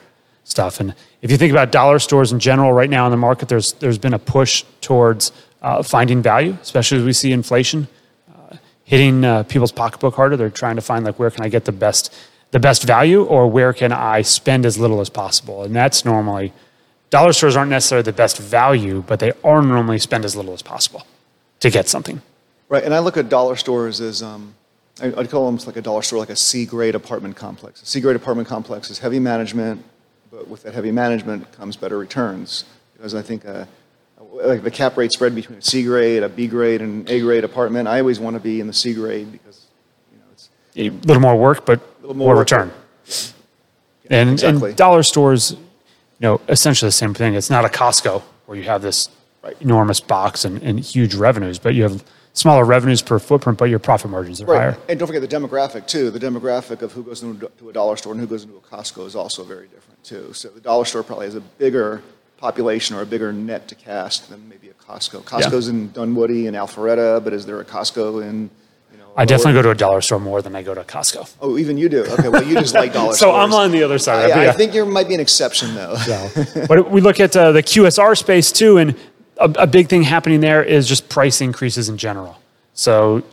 stuff. 0.45 0.79
And 0.79 0.95
if 1.21 1.29
you 1.29 1.37
think 1.37 1.51
about 1.51 1.71
dollar 1.71 1.99
stores 1.99 2.31
in 2.31 2.39
general, 2.39 2.71
right 2.71 2.89
now 2.89 3.05
in 3.05 3.11
the 3.11 3.17
market, 3.17 3.49
there's 3.49 3.73
there's 3.73 3.97
been 3.97 4.13
a 4.13 4.19
push 4.19 4.63
towards 4.79 5.33
uh, 5.61 5.83
finding 5.83 6.21
value, 6.21 6.57
especially 6.61 6.99
as 6.99 7.03
we 7.03 7.13
see 7.13 7.33
inflation 7.33 7.87
uh, 8.33 8.55
hitting 8.85 9.25
uh, 9.25 9.43
people's 9.43 9.73
pocketbook 9.73 10.15
harder. 10.15 10.37
They're 10.37 10.49
trying 10.49 10.77
to 10.77 10.81
find 10.81 11.03
like 11.03 11.19
where 11.19 11.29
can 11.29 11.43
I 11.43 11.49
get 11.49 11.65
the 11.65 11.73
best 11.73 12.15
the 12.51 12.59
best 12.59 12.83
value, 12.83 13.23
or 13.23 13.47
where 13.47 13.73
can 13.73 13.91
I 13.91 14.21
spend 14.21 14.65
as 14.65 14.77
little 14.77 15.01
as 15.01 15.09
possible, 15.09 15.63
and 15.63 15.75
that's 15.75 16.05
normally 16.05 16.53
dollar 17.09 17.33
stores 17.33 17.55
aren't 17.55 17.71
necessarily 17.71 18.03
the 18.03 18.13
best 18.13 18.37
value, 18.37 19.03
but 19.07 19.19
they 19.19 19.33
are 19.43 19.61
normally 19.61 19.99
spend 19.99 20.25
as 20.25 20.35
little 20.35 20.53
as 20.53 20.61
possible 20.61 21.05
to 21.59 21.69
get 21.69 21.87
something. 21.89 22.21
Right, 22.69 22.83
and 22.83 22.93
I 22.93 22.99
look 22.99 23.17
at 23.17 23.29
dollar 23.29 23.55
stores 23.55 23.99
as 24.01 24.21
um, 24.21 24.53
I'd 25.01 25.29
call 25.29 25.51
them 25.51 25.65
like 25.65 25.75
a 25.75 25.81
dollar 25.81 26.01
store, 26.01 26.19
like 26.19 26.29
a 26.29 26.35
C 26.35 26.65
grade 26.65 26.95
apartment 26.95 27.35
complex. 27.35 27.81
A 27.81 27.85
C 27.85 27.99
grade 27.99 28.15
apartment 28.15 28.47
complex 28.47 28.89
is 28.89 28.99
heavy 28.99 29.19
management, 29.19 29.83
but 30.35 30.47
with 30.49 30.63
that 30.63 30.73
heavy 30.73 30.91
management 30.91 31.49
comes 31.53 31.75
better 31.77 31.97
returns. 31.97 32.65
Because 32.93 33.15
I 33.15 33.21
think 33.21 33.45
uh, 33.45 33.65
like 34.31 34.63
the 34.63 34.71
cap 34.71 34.97
rate 34.97 35.11
spread 35.11 35.33
between 35.33 35.59
a 35.59 35.61
C 35.61 35.83
grade, 35.83 36.23
a 36.23 36.29
B 36.29 36.47
grade, 36.47 36.81
and 36.81 37.09
A 37.09 37.19
grade 37.21 37.43
apartment, 37.43 37.87
I 37.87 37.99
always 37.99 38.19
want 38.19 38.35
to 38.35 38.39
be 38.39 38.59
in 38.59 38.67
the 38.67 38.73
C 38.73 38.93
grade 38.93 39.31
because 39.31 39.65
you 40.11 40.17
know 40.17 40.25
it's 40.33 40.49
A 40.75 40.89
little 41.07 41.21
more 41.21 41.35
work, 41.35 41.65
but 41.65 41.79
little 42.01 42.15
more, 42.15 42.27
more 42.27 42.35
work, 42.35 42.51
return. 42.51 42.71
and, 44.09 44.31
exactly. 44.31 44.69
and 44.69 44.77
dollar 44.77 45.03
stores, 45.03 45.51
you 45.51 45.57
know, 46.21 46.41
essentially 46.49 46.87
the 46.87 46.93
same 46.93 47.13
thing. 47.13 47.33
It's 47.35 47.49
not 47.49 47.65
a 47.65 47.69
Costco 47.69 48.21
where 48.45 48.57
you 48.57 48.63
have 48.65 48.81
this 48.81 49.09
Right. 49.43 49.55
enormous 49.61 49.99
box 49.99 50.43
and, 50.43 50.59
and 50.63 50.79
huge 50.79 51.13
revenues, 51.13 51.59
but 51.59 51.75
you 51.75 51.83
have 51.83 52.03
smaller 52.35 52.65
revenues 52.65 53.01
per 53.01 53.17
footprint, 53.17 53.57
but 53.57 53.69
your 53.69 53.79
profit 53.79 54.11
margins 54.11 54.41
are 54.41 54.45
right. 54.45 54.73
higher. 54.73 54.77
And 54.87 54.99
don't 54.99 55.07
forget 55.07 55.27
the 55.27 55.35
demographic 55.35 55.87
too. 55.87 56.11
The 56.11 56.19
demographic 56.19 56.81
of 56.81 56.91
who 56.91 57.01
goes 57.01 57.23
into 57.23 57.49
to 57.57 57.69
a 57.69 57.73
dollar 57.73 57.97
store 57.97 58.11
and 58.11 58.21
who 58.21 58.27
goes 58.27 58.43
into 58.43 58.57
a 58.57 58.61
Costco 58.61 59.07
is 59.07 59.15
also 59.15 59.43
very 59.43 59.67
different 59.67 60.03
too. 60.03 60.31
So 60.33 60.49
the 60.49 60.59
dollar 60.59 60.85
store 60.85 61.01
probably 61.01 61.25
has 61.25 61.35
a 61.35 61.41
bigger 61.41 62.03
population 62.37 62.95
or 62.95 63.01
a 63.01 63.05
bigger 63.05 63.31
net 63.31 63.67
to 63.69 63.75
cast 63.75 64.29
than 64.29 64.47
maybe 64.49 64.69
a 64.69 64.73
Costco. 64.73 65.23
Costco's 65.23 65.69
in 65.69 65.91
Dunwoody 65.91 66.47
and 66.47 66.55
Alpharetta, 66.55 67.23
but 67.23 67.33
is 67.33 67.45
there 67.45 67.59
a 67.59 67.65
Costco 67.65 68.21
in? 68.21 68.49
You 68.91 68.97
know, 68.97 69.13
I 69.15 69.23
definitely 69.23 69.53
go 69.53 69.61
to 69.61 69.69
a 69.69 69.75
dollar 69.75 70.01
store 70.01 70.19
more 70.19 70.41
than 70.41 70.57
I 70.57 70.61
go 70.61 70.73
to 70.73 70.83
Costco. 70.83 71.35
Oh, 71.39 71.57
even 71.57 71.77
you 71.77 71.87
do. 71.87 72.03
Okay, 72.03 72.27
well 72.27 72.43
you 72.43 72.55
just 72.55 72.75
like 72.75 72.91
dollar 72.99 73.13
So 73.13 73.17
stores. 73.17 73.33
So 73.33 73.39
I'm 73.39 73.53
on 73.53 73.71
the 73.71 73.81
other 73.81 73.97
side. 73.97 74.25
of 74.25 74.31
it, 74.31 74.37
I, 74.37 74.49
I 74.49 74.51
think 74.51 74.73
you 74.73 74.85
might 74.85 75.07
be 75.07 75.13
an 75.13 75.21
exception 75.21 75.73
though. 75.73 75.95
So, 75.95 76.65
but 76.67 76.91
we 76.91 76.99
look 76.99 77.21
at 77.21 77.35
uh, 77.37 77.53
the 77.53 77.63
QSR 77.63 78.17
space 78.17 78.51
too, 78.51 78.77
and 78.77 78.95
a, 79.37 79.51
a 79.59 79.67
big 79.67 79.87
thing 79.87 80.03
happening 80.03 80.41
there 80.41 80.63
is 80.63 80.87
just 80.87 81.09
price 81.09 81.41
increases 81.41 81.89
in 81.89 81.97
general. 81.97 82.39
So, 82.73 83.23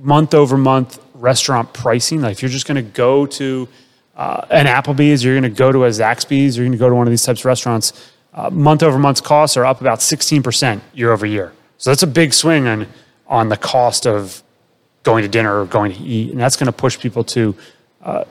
month 0.00 0.34
over 0.34 0.56
month 0.56 0.98
restaurant 1.14 1.72
pricing. 1.72 2.22
Like 2.22 2.32
if 2.32 2.42
you're 2.42 2.50
just 2.50 2.66
going 2.66 2.76
to 2.76 2.90
go 2.90 3.26
to 3.26 3.68
uh, 4.16 4.46
an 4.50 4.66
Applebee's, 4.66 5.22
you're 5.22 5.38
going 5.38 5.50
to 5.50 5.56
go 5.56 5.70
to 5.70 5.84
a 5.84 5.88
Zaxby's, 5.88 6.56
you're 6.56 6.64
going 6.64 6.72
to 6.72 6.78
go 6.78 6.88
to 6.88 6.94
one 6.94 7.06
of 7.06 7.10
these 7.10 7.22
types 7.22 7.40
of 7.40 7.46
restaurants. 7.46 8.10
Uh, 8.32 8.48
month 8.50 8.82
over 8.82 8.98
month 8.98 9.22
costs 9.22 9.56
are 9.56 9.64
up 9.64 9.80
about 9.80 9.98
16% 9.98 10.80
year 10.94 11.12
over 11.12 11.26
year. 11.26 11.52
So 11.78 11.90
that's 11.90 12.02
a 12.02 12.06
big 12.06 12.32
swing 12.32 12.66
on 12.66 12.86
on 13.26 13.48
the 13.48 13.56
cost 13.56 14.06
of 14.06 14.42
going 15.02 15.22
to 15.22 15.28
dinner 15.28 15.60
or 15.60 15.64
going 15.64 15.92
to 15.92 15.98
eat, 15.98 16.32
and 16.32 16.40
that's 16.40 16.56
going 16.56 16.66
to 16.66 16.72
push 16.72 16.98
people 16.98 17.24
to 17.24 17.54
uh, 18.02 18.24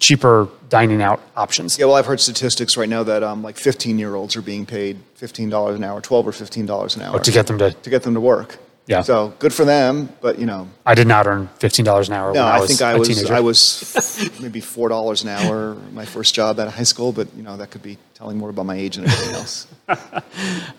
cheaper 0.00 0.48
dining 0.68 1.00
out 1.00 1.20
options. 1.36 1.78
Yeah, 1.78 1.86
well, 1.86 1.94
I've 1.94 2.06
heard 2.06 2.20
statistics 2.20 2.76
right 2.76 2.88
now 2.88 3.02
that 3.04 3.22
um, 3.22 3.42
like 3.42 3.56
15 3.56 3.98
year 3.98 4.14
olds 4.14 4.34
are 4.34 4.42
being 4.42 4.66
paid 4.66 4.98
$15 5.18 5.76
an 5.76 5.84
hour, 5.84 6.00
12 6.00 6.26
or 6.26 6.32
$15 6.32 6.96
an 6.96 7.02
hour 7.02 7.18
to 7.20 7.30
get 7.30 7.46
them 7.46 7.58
to 7.58 7.72
to 7.72 7.90
get 7.90 8.02
them 8.02 8.14
to 8.14 8.20
work. 8.20 8.58
Yeah. 8.86 9.02
So 9.02 9.34
good 9.38 9.54
for 9.54 9.64
them, 9.64 10.08
but 10.20 10.40
you 10.40 10.46
know, 10.46 10.68
I 10.84 10.96
did 10.96 11.06
not 11.06 11.28
earn 11.28 11.46
fifteen 11.58 11.84
dollars 11.84 12.08
an 12.08 12.14
hour. 12.14 12.32
no, 12.32 12.42
when 12.42 12.52
I, 12.52 12.56
I, 12.56 12.60
was 12.60 12.68
think 12.70 12.82
I 12.82 12.92
a 12.92 12.98
was 12.98 13.08
teenager. 13.08 13.34
I 13.34 13.38
was 13.38 14.40
maybe 14.40 14.60
four 14.60 14.88
dollars 14.88 15.22
an 15.22 15.28
hour 15.28 15.76
my 15.92 16.04
first 16.04 16.34
job 16.34 16.58
out 16.58 16.66
of 16.66 16.74
high 16.74 16.82
school, 16.82 17.12
but 17.12 17.28
you 17.36 17.44
know 17.44 17.56
that 17.56 17.70
could 17.70 17.84
be 17.84 17.98
telling 18.14 18.36
more 18.36 18.50
about 18.50 18.66
my 18.66 18.74
age 18.74 18.96
than 18.96 19.04
anything 19.04 19.34
else. 19.34 19.66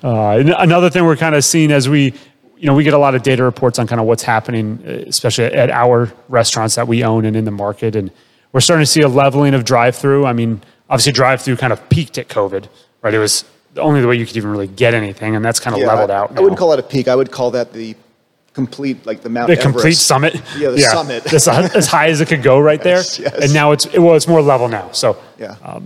Uh, 0.04 0.42
another 0.58 0.90
thing 0.90 1.06
we're 1.06 1.16
kind 1.16 1.36
of 1.36 1.44
seeing 1.44 1.72
as 1.72 1.88
we, 1.88 2.06
you 2.58 2.66
know, 2.66 2.74
we 2.74 2.84
get 2.84 2.94
a 2.94 2.98
lot 2.98 3.14
of 3.14 3.22
data 3.22 3.44
reports 3.44 3.78
on 3.78 3.86
kind 3.86 4.02
of 4.02 4.08
what's 4.08 4.24
happening, 4.24 4.82
uh, 4.84 4.90
especially 5.06 5.46
at 5.46 5.70
our 5.70 6.12
restaurants 6.28 6.74
that 6.74 6.88
we 6.88 7.04
own 7.04 7.24
and 7.26 7.36
in 7.36 7.46
the 7.46 7.52
market, 7.52 7.96
and 7.96 8.10
we're 8.54 8.62
starting 8.62 8.84
to 8.84 8.92
see 8.92 9.02
a 9.02 9.08
leveling 9.08 9.54
of 9.54 9.64
drive-through. 9.66 10.26
I 10.26 10.34
mean, 10.34 10.62
obviously, 10.90 11.12
drive-through 11.14 11.58
kind 11.58 11.72
of 11.74 11.90
peaked 11.90 12.18
at 12.18 12.28
COVID, 12.28 12.68
right? 13.02 13.14
It 13.14 13.20
was 13.20 13.46
the 13.74 13.82
only 13.82 14.06
way 14.06 14.16
you 14.16 14.26
could 14.26 14.36
even 14.38 14.52
really 14.52 14.68
get 14.68 14.94
anything, 14.94 15.36
and 15.36 15.44
that's 15.46 15.60
kind 15.60 15.76
of 15.76 15.82
Yeah, 15.82 15.88
leveled 15.88 16.12
I, 16.12 16.18
out. 16.18 16.38
I 16.38 16.42
wouldn't 16.42 16.60
call 16.60 16.70
that 16.72 16.80
a 16.80 16.84
peak. 16.84 17.08
I 17.08 17.16
would 17.16 17.32
call 17.32 17.52
that 17.52 17.72
the 17.74 17.96
complete, 18.54 19.06
like 19.06 19.22
the 19.22 19.30
Mount 19.30 19.48
the 19.48 19.54
Everest. 19.54 19.66
complete 19.66 19.94
summit. 19.96 20.36
Yeah, 20.58 20.70
the 20.72 20.80
summit. 20.82 21.24
That's 21.24 21.48
as 21.48 21.88
high 21.88 22.08
as 22.10 22.20
it 22.20 22.28
could 22.28 22.44
go 22.44 22.60
right 22.60 22.82
there. 22.82 22.98
Yes, 23.02 23.20
yes. 23.20 23.34
And 23.44 23.54
now 23.54 23.72
it's 23.72 23.92
well, 23.94 24.16
it's 24.16 24.28
more 24.28 24.42
level 24.42 24.68
now. 24.68 24.92
So 24.92 25.18
Yeah. 25.38 25.56
well, 25.64 25.82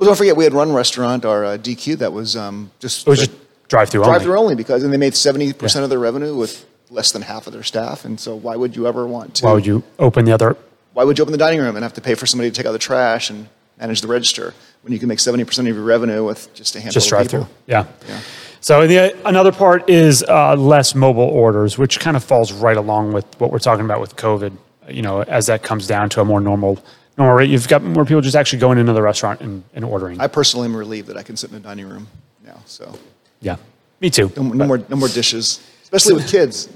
don't 0.00 0.16
forget, 0.16 0.36
we 0.36 0.42
had 0.44 0.54
one 0.54 0.72
restaurant, 0.72 1.24
our 1.24 1.44
uh, 1.44 1.56
DQ, 1.58 1.98
that 1.98 2.12
was 2.12 2.34
um, 2.36 2.72
just 2.80 3.06
it 3.06 3.10
was 3.10 3.20
just 3.20 3.30
drive-through 3.68 4.00
only. 4.02 4.10
drive 4.10 4.22
through 4.22 4.36
only 4.36 4.56
because, 4.56 4.82
and 4.82 4.92
they 4.92 4.96
made 4.96 5.12
70% 5.12 5.74
Yeah. 5.76 5.82
of 5.84 5.90
their 5.90 6.00
revenue 6.00 6.34
with 6.34 6.66
less 6.90 7.12
than 7.12 7.22
half 7.22 7.46
of 7.46 7.52
their 7.52 7.62
staff. 7.62 8.04
And 8.04 8.18
so, 8.18 8.34
why 8.34 8.56
would 8.56 8.74
you 8.74 8.88
ever 8.88 9.06
want 9.06 9.36
to? 9.36 9.44
Why 9.46 9.52
would 9.52 9.66
you 9.66 9.84
open 10.00 10.24
the 10.24 10.32
other 10.32 10.56
why 10.92 11.04
would 11.04 11.18
you 11.18 11.22
open 11.22 11.32
the 11.32 11.38
dining 11.38 11.60
room 11.60 11.76
and 11.76 11.82
have 11.82 11.94
to 11.94 12.00
pay 12.00 12.14
for 12.14 12.26
somebody 12.26 12.50
to 12.50 12.56
take 12.56 12.66
out 12.66 12.72
the 12.72 12.78
trash 12.78 13.30
and 13.30 13.48
manage 13.78 14.00
the 14.00 14.08
register 14.08 14.54
when 14.82 14.92
you 14.92 14.98
can 14.98 15.08
make 15.08 15.18
70% 15.18 15.58
of 15.58 15.66
your 15.66 15.82
revenue 15.82 16.24
with 16.24 16.52
just 16.54 16.74
a 16.76 16.80
handful 16.80 16.94
just 16.94 17.06
of 17.06 17.10
drive 17.10 17.26
people? 17.28 17.44
through. 17.44 17.54
Yeah. 17.66 17.86
Yeah. 18.08 18.20
So 18.60 18.86
the 18.86 19.26
another 19.26 19.52
part 19.52 19.88
is 19.88 20.22
uh, 20.22 20.54
less 20.54 20.94
mobile 20.94 21.22
orders, 21.22 21.78
which 21.78 21.98
kind 21.98 22.16
of 22.16 22.22
falls 22.22 22.52
right 22.52 22.76
along 22.76 23.12
with 23.12 23.24
what 23.40 23.50
we're 23.50 23.58
talking 23.58 23.84
about 23.84 24.00
with 24.00 24.16
COVID. 24.16 24.56
You 24.88 25.02
know, 25.02 25.22
as 25.22 25.46
that 25.46 25.62
comes 25.62 25.86
down 25.86 26.10
to 26.10 26.20
a 26.20 26.24
more 26.24 26.40
normal 26.40 26.78
normal 27.16 27.36
rate, 27.36 27.48
you've 27.48 27.68
got 27.68 27.82
more 27.82 28.04
people 28.04 28.20
just 28.20 28.36
actually 28.36 28.58
going 28.58 28.76
into 28.76 28.92
the 28.92 29.02
restaurant 29.02 29.40
and, 29.40 29.64
and 29.74 29.84
ordering. 29.84 30.20
I 30.20 30.26
personally 30.26 30.66
am 30.66 30.76
relieved 30.76 31.08
that 31.08 31.16
I 31.16 31.22
can 31.22 31.36
sit 31.36 31.50
in 31.50 31.56
a 31.56 31.60
dining 31.60 31.88
room 31.88 32.06
now. 32.44 32.60
So 32.66 32.98
yeah, 33.40 33.56
me 34.00 34.10
too. 34.10 34.30
no, 34.36 34.42
no 34.42 34.66
more, 34.66 34.78
no 34.88 34.96
more 34.96 35.08
dishes, 35.08 35.60
especially 35.82 36.14
with 36.14 36.28
kids. 36.28 36.68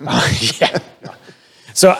yeah. 0.60 0.78
So, 1.74 1.98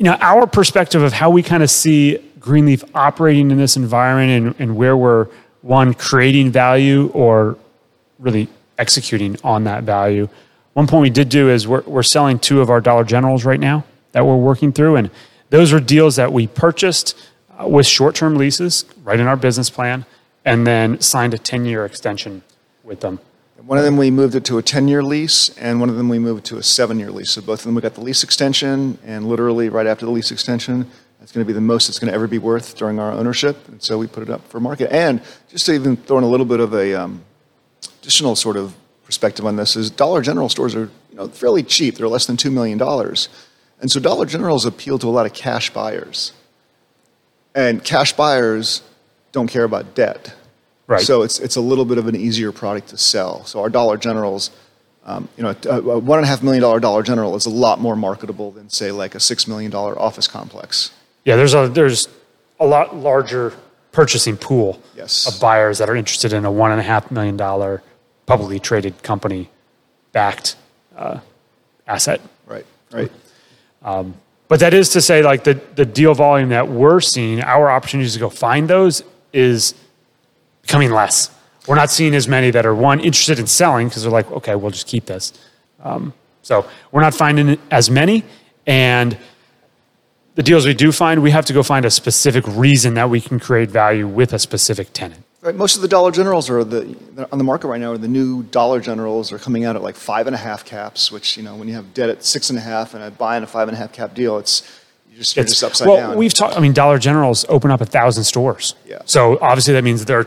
you 0.00 0.04
know, 0.04 0.16
our 0.22 0.46
perspective 0.46 1.02
of 1.02 1.12
how 1.12 1.28
we 1.28 1.42
kind 1.42 1.62
of 1.62 1.70
see 1.70 2.16
Greenleaf 2.40 2.82
operating 2.94 3.50
in 3.50 3.58
this 3.58 3.76
environment 3.76 4.56
and, 4.58 4.58
and 4.58 4.76
where 4.78 4.96
we're 4.96 5.26
one 5.60 5.92
creating 5.92 6.50
value 6.50 7.08
or 7.08 7.58
really 8.18 8.48
executing 8.78 9.36
on 9.44 9.64
that 9.64 9.84
value. 9.84 10.26
One 10.72 10.86
point 10.86 11.02
we 11.02 11.10
did 11.10 11.28
do 11.28 11.50
is 11.50 11.68
we're, 11.68 11.82
we're 11.82 12.02
selling 12.02 12.38
two 12.38 12.62
of 12.62 12.70
our 12.70 12.80
Dollar 12.80 13.04
Generals 13.04 13.44
right 13.44 13.60
now 13.60 13.84
that 14.12 14.24
we're 14.24 14.38
working 14.38 14.72
through, 14.72 14.96
and 14.96 15.10
those 15.50 15.70
are 15.70 15.80
deals 15.80 16.16
that 16.16 16.32
we 16.32 16.46
purchased 16.46 17.14
uh, 17.60 17.68
with 17.68 17.86
short-term 17.86 18.36
leases 18.36 18.86
right 19.04 19.20
in 19.20 19.26
our 19.26 19.36
business 19.36 19.68
plan, 19.68 20.06
and 20.46 20.66
then 20.66 20.98
signed 21.02 21.34
a 21.34 21.38
10-year 21.38 21.84
extension 21.84 22.42
with 22.84 23.00
them. 23.00 23.20
One 23.66 23.76
of 23.76 23.84
them 23.84 23.98
we 23.98 24.10
moved 24.10 24.34
it 24.36 24.44
to 24.46 24.56
a 24.56 24.62
10 24.62 24.88
year 24.88 25.02
lease, 25.02 25.50
and 25.58 25.80
one 25.80 25.90
of 25.90 25.96
them 25.96 26.08
we 26.08 26.18
moved 26.18 26.46
to 26.46 26.56
a 26.56 26.62
seven 26.62 26.98
year 26.98 27.10
lease. 27.10 27.30
So 27.30 27.42
both 27.42 27.60
of 27.60 27.66
them 27.66 27.74
we 27.74 27.82
got 27.82 27.94
the 27.94 28.00
lease 28.00 28.24
extension, 28.24 28.98
and 29.04 29.28
literally 29.28 29.68
right 29.68 29.86
after 29.86 30.06
the 30.06 30.12
lease 30.12 30.30
extension, 30.30 30.90
that's 31.18 31.30
going 31.30 31.44
to 31.44 31.46
be 31.46 31.52
the 31.52 31.60
most 31.60 31.90
it's 31.90 31.98
going 31.98 32.08
to 32.08 32.14
ever 32.14 32.26
be 32.26 32.38
worth 32.38 32.74
during 32.76 32.98
our 32.98 33.12
ownership. 33.12 33.68
And 33.68 33.82
so 33.82 33.98
we 33.98 34.06
put 34.06 34.22
it 34.22 34.30
up 34.30 34.46
for 34.48 34.60
market. 34.60 34.90
And 34.90 35.20
just 35.48 35.66
to 35.66 35.74
even 35.74 35.98
throw 35.98 36.16
in 36.16 36.24
a 36.24 36.28
little 36.28 36.46
bit 36.46 36.60
of 36.60 36.72
a 36.72 36.94
um, 36.94 37.22
additional 38.00 38.34
sort 38.34 38.56
of 38.56 38.74
perspective 39.04 39.44
on 39.44 39.56
this 39.56 39.76
is 39.76 39.90
Dollar 39.90 40.22
General 40.22 40.48
stores 40.48 40.74
are 40.74 40.90
you 41.10 41.16
know 41.16 41.28
fairly 41.28 41.62
cheap. 41.62 41.96
They're 41.96 42.08
less 42.08 42.24
than 42.24 42.38
two 42.38 42.50
million 42.50 42.78
dollars, 42.78 43.28
and 43.80 43.90
so 43.90 44.00
Dollar 44.00 44.24
Generals 44.24 44.64
appeal 44.64 44.98
to 45.00 45.06
a 45.06 45.10
lot 45.10 45.26
of 45.26 45.34
cash 45.34 45.68
buyers. 45.68 46.32
And 47.54 47.84
cash 47.84 48.14
buyers 48.14 48.80
don't 49.32 49.48
care 49.48 49.64
about 49.64 49.94
debt. 49.94 50.34
Right. 50.90 51.00
So 51.02 51.22
it's, 51.22 51.38
it's 51.38 51.54
a 51.56 51.60
little 51.60 51.84
bit 51.84 51.98
of 51.98 52.08
an 52.08 52.16
easier 52.16 52.50
product 52.50 52.88
to 52.88 52.98
sell. 52.98 53.44
So 53.44 53.60
our 53.60 53.68
Dollar 53.70 53.96
Generals, 53.96 54.50
um, 55.04 55.28
you 55.36 55.44
know, 55.44 55.54
a 55.64 55.78
a 55.80 55.98
one 55.98 56.18
and 56.18 56.24
a 56.24 56.28
half 56.28 56.42
million 56.42 56.60
dollar 56.62 56.80
Dollar 56.80 57.02
General 57.04 57.36
is 57.36 57.46
a 57.46 57.50
lot 57.50 57.78
more 57.80 57.94
marketable 57.94 58.50
than 58.50 58.68
say 58.70 58.90
like 58.90 59.14
a 59.14 59.20
six 59.20 59.46
million 59.46 59.70
dollar 59.70 59.96
office 59.98 60.26
complex. 60.26 60.90
Yeah, 61.24 61.36
there's 61.36 61.54
a 61.54 61.68
there's 61.68 62.08
a 62.58 62.66
lot 62.66 62.96
larger 62.96 63.54
purchasing 63.92 64.36
pool 64.36 64.82
Yes. 64.96 65.26
of 65.32 65.40
buyers 65.40 65.78
that 65.78 65.88
are 65.88 65.96
interested 65.96 66.32
in 66.32 66.44
a 66.44 66.50
one 66.50 66.70
and 66.72 66.80
a 66.80 66.84
half 66.84 67.10
million 67.10 67.36
dollar 67.36 67.82
publicly 68.26 68.58
traded 68.58 69.02
company 69.02 69.48
backed 70.12 70.56
uh, 70.96 71.20
asset. 71.86 72.20
Right. 72.46 72.66
Right. 72.92 73.10
But 74.48 74.58
that 74.60 74.74
is 74.74 74.88
to 74.90 75.00
say, 75.00 75.22
like 75.22 75.44
the 75.44 75.54
the 75.76 75.84
deal 75.86 76.14
volume 76.14 76.48
that 76.48 76.66
we're 76.68 77.00
seeing, 77.00 77.40
our 77.40 77.70
opportunities 77.70 78.14
to 78.14 78.18
go 78.20 78.28
find 78.28 78.68
those 78.68 79.04
is 79.32 79.74
becoming 80.70 80.92
less. 80.92 81.30
We're 81.66 81.74
not 81.74 81.90
seeing 81.90 82.14
as 82.14 82.28
many 82.28 82.52
that 82.52 82.64
are 82.64 82.74
one 82.74 83.00
interested 83.00 83.40
in 83.40 83.48
selling 83.48 83.88
because 83.88 84.04
they're 84.04 84.12
like, 84.12 84.30
okay, 84.30 84.54
we'll 84.54 84.70
just 84.70 84.86
keep 84.86 85.06
this. 85.06 85.32
Um, 85.82 86.14
so 86.42 86.64
we're 86.92 87.00
not 87.00 87.12
finding 87.12 87.58
as 87.72 87.90
many, 87.90 88.22
and 88.66 89.18
the 90.36 90.44
deals 90.44 90.64
we 90.64 90.74
do 90.74 90.92
find, 90.92 91.22
we 91.22 91.32
have 91.32 91.44
to 91.46 91.52
go 91.52 91.62
find 91.62 91.84
a 91.84 91.90
specific 91.90 92.44
reason 92.46 92.94
that 92.94 93.10
we 93.10 93.20
can 93.20 93.40
create 93.40 93.68
value 93.68 94.06
with 94.06 94.32
a 94.32 94.38
specific 94.38 94.92
tenant. 94.92 95.24
Right, 95.42 95.54
most 95.54 95.74
of 95.74 95.82
the 95.82 95.88
Dollar 95.88 96.12
Generals 96.12 96.48
are 96.50 96.62
the 96.62 96.96
on 97.32 97.38
the 97.38 97.44
market 97.44 97.66
right 97.68 97.80
now. 97.80 97.92
Are 97.92 97.98
the 97.98 98.08
new 98.08 98.42
Dollar 98.44 98.78
Generals 98.80 99.32
are 99.32 99.38
coming 99.38 99.64
out 99.64 99.74
at 99.74 99.82
like 99.82 99.96
five 99.96 100.26
and 100.26 100.36
a 100.36 100.38
half 100.38 100.64
caps, 100.64 101.10
which 101.10 101.36
you 101.36 101.42
know 101.42 101.56
when 101.56 101.66
you 101.66 101.74
have 101.74 101.94
debt 101.94 102.10
at 102.10 102.24
six 102.24 102.50
and 102.50 102.58
a 102.58 102.62
half 102.62 102.94
and 102.94 103.02
a 103.02 103.10
buy 103.10 103.36
and 103.36 103.44
a 103.44 103.46
five 103.46 103.66
and 103.68 103.74
a 103.74 103.80
half 103.80 103.92
cap 103.92 104.14
deal, 104.14 104.38
it's 104.38 104.62
you're 105.10 105.18
just, 105.18 105.36
you're 105.36 105.44
just 105.46 105.64
upside 105.64 105.88
well, 105.88 105.96
down. 105.96 106.18
we've 106.18 106.34
talked. 106.34 106.56
I 106.56 106.60
mean, 106.60 106.74
Dollar 106.74 106.98
Generals 106.98 107.46
open 107.48 107.70
up 107.70 107.80
a 107.80 107.86
thousand 107.86 108.24
stores. 108.24 108.74
Yeah. 108.86 109.00
So 109.06 109.38
obviously 109.40 109.72
that 109.74 109.82
means 109.82 110.04
they're 110.04 110.26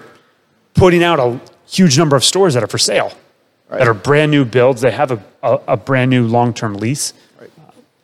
putting 0.73 1.03
out 1.03 1.19
a 1.19 1.39
huge 1.67 1.97
number 1.97 2.15
of 2.15 2.23
stores 2.23 2.53
that 2.53 2.63
are 2.63 2.67
for 2.67 2.77
sale, 2.77 3.11
Right. 3.69 3.79
that 3.79 3.87
are 3.87 3.93
brand 3.93 4.31
new 4.31 4.45
builds. 4.45 4.81
They 4.81 4.91
have 4.91 5.11
a, 5.11 5.23
a, 5.41 5.59
a 5.69 5.77
brand 5.77 6.09
new 6.11 6.27
long 6.27 6.53
term 6.53 6.75
lease, 6.75 7.13
Right. 7.39 7.49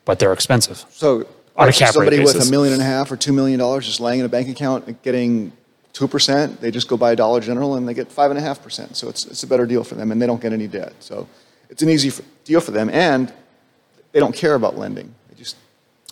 but 0.05 0.19
they're 0.19 0.33
expensive. 0.33 0.85
So 0.89 1.27
right, 1.57 1.67
rate 1.67 1.75
somebody 1.75 2.19
with 2.19 2.47
a 2.47 2.49
million 2.49 2.73
and 2.73 2.81
a 2.81 2.85
half 2.85 3.11
or 3.11 3.17
two 3.17 3.33
million 3.33 3.59
dollars 3.59 3.85
just 3.85 3.99
laying 3.99 4.19
in 4.19 4.25
a 4.25 4.29
bank 4.29 4.47
account 4.49 4.87
and 4.87 5.01
getting 5.03 5.51
two 5.93 6.07
percent, 6.07 6.61
they 6.61 6.71
just 6.71 6.87
go 6.87 6.97
buy 6.97 7.11
a 7.11 7.15
Dollar 7.15 7.39
General 7.41 7.75
and 7.75 7.87
they 7.87 7.93
get 7.93 8.11
five 8.11 8.31
and 8.31 8.37
a 8.37 8.41
half 8.41 8.63
percent. 8.63 8.95
So 8.95 9.09
it's 9.09 9.25
it's 9.25 9.43
a 9.43 9.47
better 9.47 9.65
deal 9.65 9.83
for 9.83 9.95
them, 9.95 10.11
and 10.11 10.21
they 10.21 10.25
don't 10.27 10.41
get 10.41 10.53
any 10.53 10.67
debt. 10.67 10.93
So 10.99 11.27
it's 11.69 11.81
an 11.83 11.89
easy 11.89 12.07
f- 12.09 12.21
deal 12.45 12.61
for 12.61 12.71
them, 12.71 12.89
and 12.89 13.31
they 14.13 14.19
don't 14.19 14.33
care 14.35 14.55
about 14.55 14.77
lending. 14.77 15.13
They 15.29 15.35
just 15.35 15.55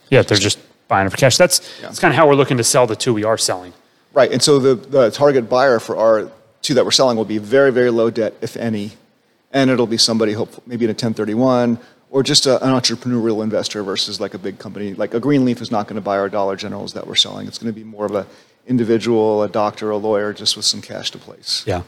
Yeah, 0.10 0.22
they're 0.22 0.38
just 0.38 0.60
buying 0.88 1.08
it 1.08 1.10
for 1.10 1.18
cash. 1.18 1.38
That's 1.38 1.62
Yeah. 1.80 1.88
that's 1.88 2.00
kind 2.00 2.12
of 2.12 2.16
how 2.18 2.28
we're 2.28 2.36
looking 2.36 2.58
to 2.58 2.64
sell 2.64 2.86
the 2.86 2.96
two 2.96 3.14
we 3.14 3.24
are 3.24 3.38
selling. 3.38 3.74
right, 4.14 4.32
and 4.32 4.42
so 4.44 4.60
the 4.60 4.76
the 4.76 5.10
target 5.10 5.50
buyer 5.50 5.80
for 5.80 5.96
our 5.98 6.30
two 6.62 6.74
that 6.74 6.86
we're 6.86 6.92
selling 6.92 7.18
will 7.18 7.26
be 7.26 7.38
very 7.38 7.72
very 7.72 7.90
low 7.90 8.10
debt, 8.10 8.36
if 8.42 8.58
any, 8.58 8.92
and 9.52 9.70
it'll 9.70 9.88
be 9.88 9.98
somebody 9.98 10.34
hopefully 10.34 10.64
maybe 10.68 10.86
in 10.86 10.90
a 10.90 10.94
1031 10.94 11.80
or 12.10 12.24
just 12.24 12.46
a, 12.46 12.64
an 12.64 12.72
entrepreneurial 12.72 13.44
investor 13.44 13.84
versus 13.84 14.20
like 14.20 14.34
a 14.34 14.38
big 14.38 14.60
company. 14.60 14.94
Like 14.94 15.14
a 15.14 15.20
Greenleaf 15.20 15.62
is 15.62 15.72
not 15.72 15.88
going 15.88 15.96
to 15.96 16.02
buy 16.02 16.18
our 16.18 16.30
Dollar 16.30 16.56
Generals 16.56 16.94
that 16.94 17.06
we're 17.06 17.16
selling. 17.16 17.48
It's 17.48 17.58
going 17.58 17.74
to 17.74 17.78
be 17.78 17.84
more 17.84 18.06
of 18.06 18.16
a 18.16 18.26
individual, 18.66 19.44
a 19.44 19.50
doctor, 19.50 19.90
a 19.92 19.98
lawyer, 19.98 20.34
just 20.34 20.56
with 20.56 20.66
some 20.66 20.82
cash 20.82 21.12
to 21.12 21.18
place. 21.18 21.64
Yeah. 21.66 21.84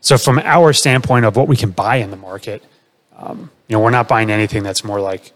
So 0.00 0.18
from 0.18 0.38
our 0.40 0.72
standpoint 0.72 1.24
of 1.24 1.36
what 1.36 1.48
we 1.48 1.56
can 1.56 1.70
buy 1.70 1.96
in 1.96 2.10
the 2.10 2.16
market, 2.16 2.62
um, 3.16 3.50
you 3.68 3.76
know, 3.76 3.80
we're 3.80 3.90
not 3.90 4.08
buying 4.08 4.30
anything 4.30 4.62
that's 4.62 4.84
more 4.84 5.00
like 5.00 5.32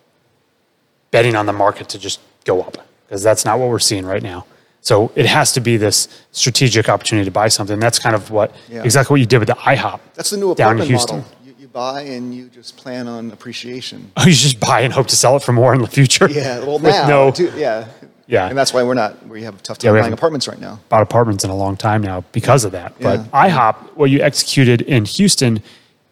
betting 1.11 1.35
on 1.35 1.47
the 1.47 1.53
market 1.53 1.89
to 1.91 1.99
just 1.99 2.21
go 2.45 2.61
up 2.61 2.77
because 3.07 3.23
that's 3.23 3.45
not 3.45 3.59
what 3.59 3.69
we're 3.69 3.79
seeing 3.79 4.05
right 4.05 4.23
now. 4.23 4.45
So 4.89 5.13
it 5.15 5.27
has 5.27 5.53
to 5.53 5.61
be 5.61 5.77
this 5.77 6.09
strategic 6.33 6.89
opportunity 6.89 7.27
to 7.27 7.31
buy 7.31 7.49
something. 7.49 7.79
That's 7.79 7.99
kind 7.99 8.17
of 8.17 8.31
what 8.31 8.55
Yeah. 8.71 8.83
exactly 8.85 9.13
what 9.13 9.21
you 9.21 9.27
did 9.27 9.39
with 9.41 9.49
the 9.49 9.55
IHOP. 9.73 10.01
That's 10.15 10.31
the 10.31 10.39
new 10.39 10.55
down 10.55 10.81
in 10.81 10.87
Houston. 10.87 11.19
model. 11.19 11.31
You, 11.45 11.53
you 11.61 11.69
buy 11.69 12.01
and 12.15 12.35
you 12.35 12.45
just 12.49 12.79
plan 12.79 13.07
on 13.07 13.31
appreciation. 13.31 14.11
Oh, 14.17 14.25
you 14.25 14.33
just 14.33 14.59
buy 14.59 14.81
and 14.81 14.91
hope 14.95 15.07
to 15.09 15.17
sell 15.17 15.37
it 15.37 15.43
for 15.43 15.53
more 15.53 15.75
in 15.75 15.83
the 15.83 15.93
future. 15.99 16.27
Yeah, 16.31 16.61
well 16.65 16.79
now, 16.95 17.07
no 17.07 17.31
too, 17.31 17.53
yeah, 17.55 17.85
Yeah. 18.27 18.49
and 18.49 18.57
that's 18.57 18.73
why 18.73 18.83
we're 18.83 18.95
not. 18.95 19.13
We 19.29 19.43
have 19.43 19.57
a 19.57 19.63
tough 19.63 19.77
time 19.77 19.93
we 19.93 20.01
buying 20.01 20.15
apartments 20.15 20.49
right 20.49 20.59
now. 20.69 20.81
bought 20.89 21.03
apartments 21.03 21.45
in 21.45 21.51
a 21.51 21.57
long 21.65 21.77
time 21.77 22.01
now 22.03 22.25
because 22.33 22.65
of 22.65 22.73
that. 22.73 22.95
But 22.99 23.21
Yeah. 23.21 23.45
IHOP, 23.47 23.75
what 23.95 24.09
you 24.09 24.21
executed 24.23 24.81
in 24.81 25.05
Houston, 25.05 25.61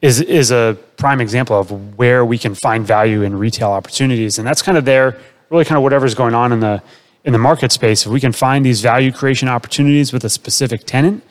is 0.03 0.21
is 0.21 0.51
a 0.51 0.77
prime 0.99 1.23
example 1.23 1.59
of 1.59 1.71
where 1.97 2.27
we 2.27 2.37
can 2.37 2.55
find 2.55 2.87
value 2.87 3.23
in 3.23 3.39
retail 3.39 3.71
opportunities, 3.71 4.37
and 4.39 4.47
that's 4.47 4.61
kind 4.61 4.77
of 4.77 4.85
there. 4.85 5.17
Really, 5.49 5.65
kind 5.65 5.79
of 5.79 5.83
whatever's 5.83 6.15
going 6.15 6.35
on 6.35 6.53
in 6.53 6.61
the 6.61 6.83
in 7.27 7.33
the 7.33 7.39
market 7.39 7.73
space. 7.73 8.07
If 8.07 8.13
we 8.13 8.21
can 8.21 8.33
find 8.33 8.65
these 8.65 8.81
value 8.81 9.13
creation 9.13 9.49
opportunities 9.49 10.13
with 10.13 10.25
a 10.25 10.31
specific 10.31 10.85
tenant, 10.87 11.23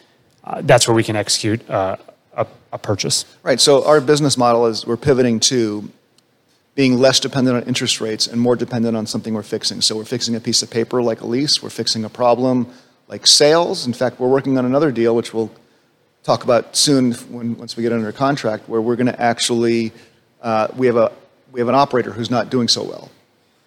uh, 0.44 0.62
that's 0.64 0.88
where 0.88 0.94
we 0.94 1.04
can 1.04 1.16
execute 1.16 1.68
uh, 1.70 1.96
a, 2.34 2.46
a 2.74 2.78
purchase. 2.78 3.26
Right. 3.42 3.60
So 3.60 3.84
our 3.86 4.02
business 4.02 4.38
model 4.38 4.68
is 4.68 4.86
we're 4.86 4.98
pivoting 4.98 5.40
to 5.52 5.90
being 6.76 7.00
less 7.00 7.22
dependent 7.22 7.56
on 7.56 7.64
interest 7.64 8.02
rates 8.02 8.28
and 8.28 8.40
more 8.40 8.58
dependent 8.58 8.98
on 8.98 9.08
something 9.08 9.34
we're 9.34 9.42
fixing. 9.42 9.80
So 9.80 9.96
we're 9.96 10.04
fixing 10.04 10.36
a 10.36 10.42
piece 10.42 10.62
of 10.62 10.70
paper 10.70 11.02
like 11.02 11.22
a 11.22 11.26
lease. 11.26 11.64
We're 11.64 11.70
fixing 11.70 12.04
a 12.04 12.10
problem 12.10 12.68
like 13.08 13.26
sales. 13.26 13.88
In 13.88 13.94
fact, 13.94 14.20
we're 14.20 14.28
working 14.28 14.58
on 14.58 14.66
another 14.66 14.92
deal, 14.92 15.16
which 15.16 15.34
we'll 15.34 15.52
talk 16.24 16.44
about 16.44 16.76
soon 16.76 17.14
when, 17.14 17.58
once 17.58 17.78
we 17.78 17.84
get 17.84 17.94
under 17.94 18.12
contract, 18.12 18.68
where 18.68 18.82
we're 18.82 18.98
going 18.98 19.08
to 19.08 19.22
actually 19.22 19.94
uh, 20.42 20.68
we 20.76 20.88
have 20.88 20.98
a 20.98 21.12
we 21.54 21.62
have 21.62 21.70
an 21.70 21.76
operator 21.76 22.12
who's 22.12 22.30
not 22.30 22.50
doing 22.50 22.68
so 22.68 22.84
well, 22.84 23.10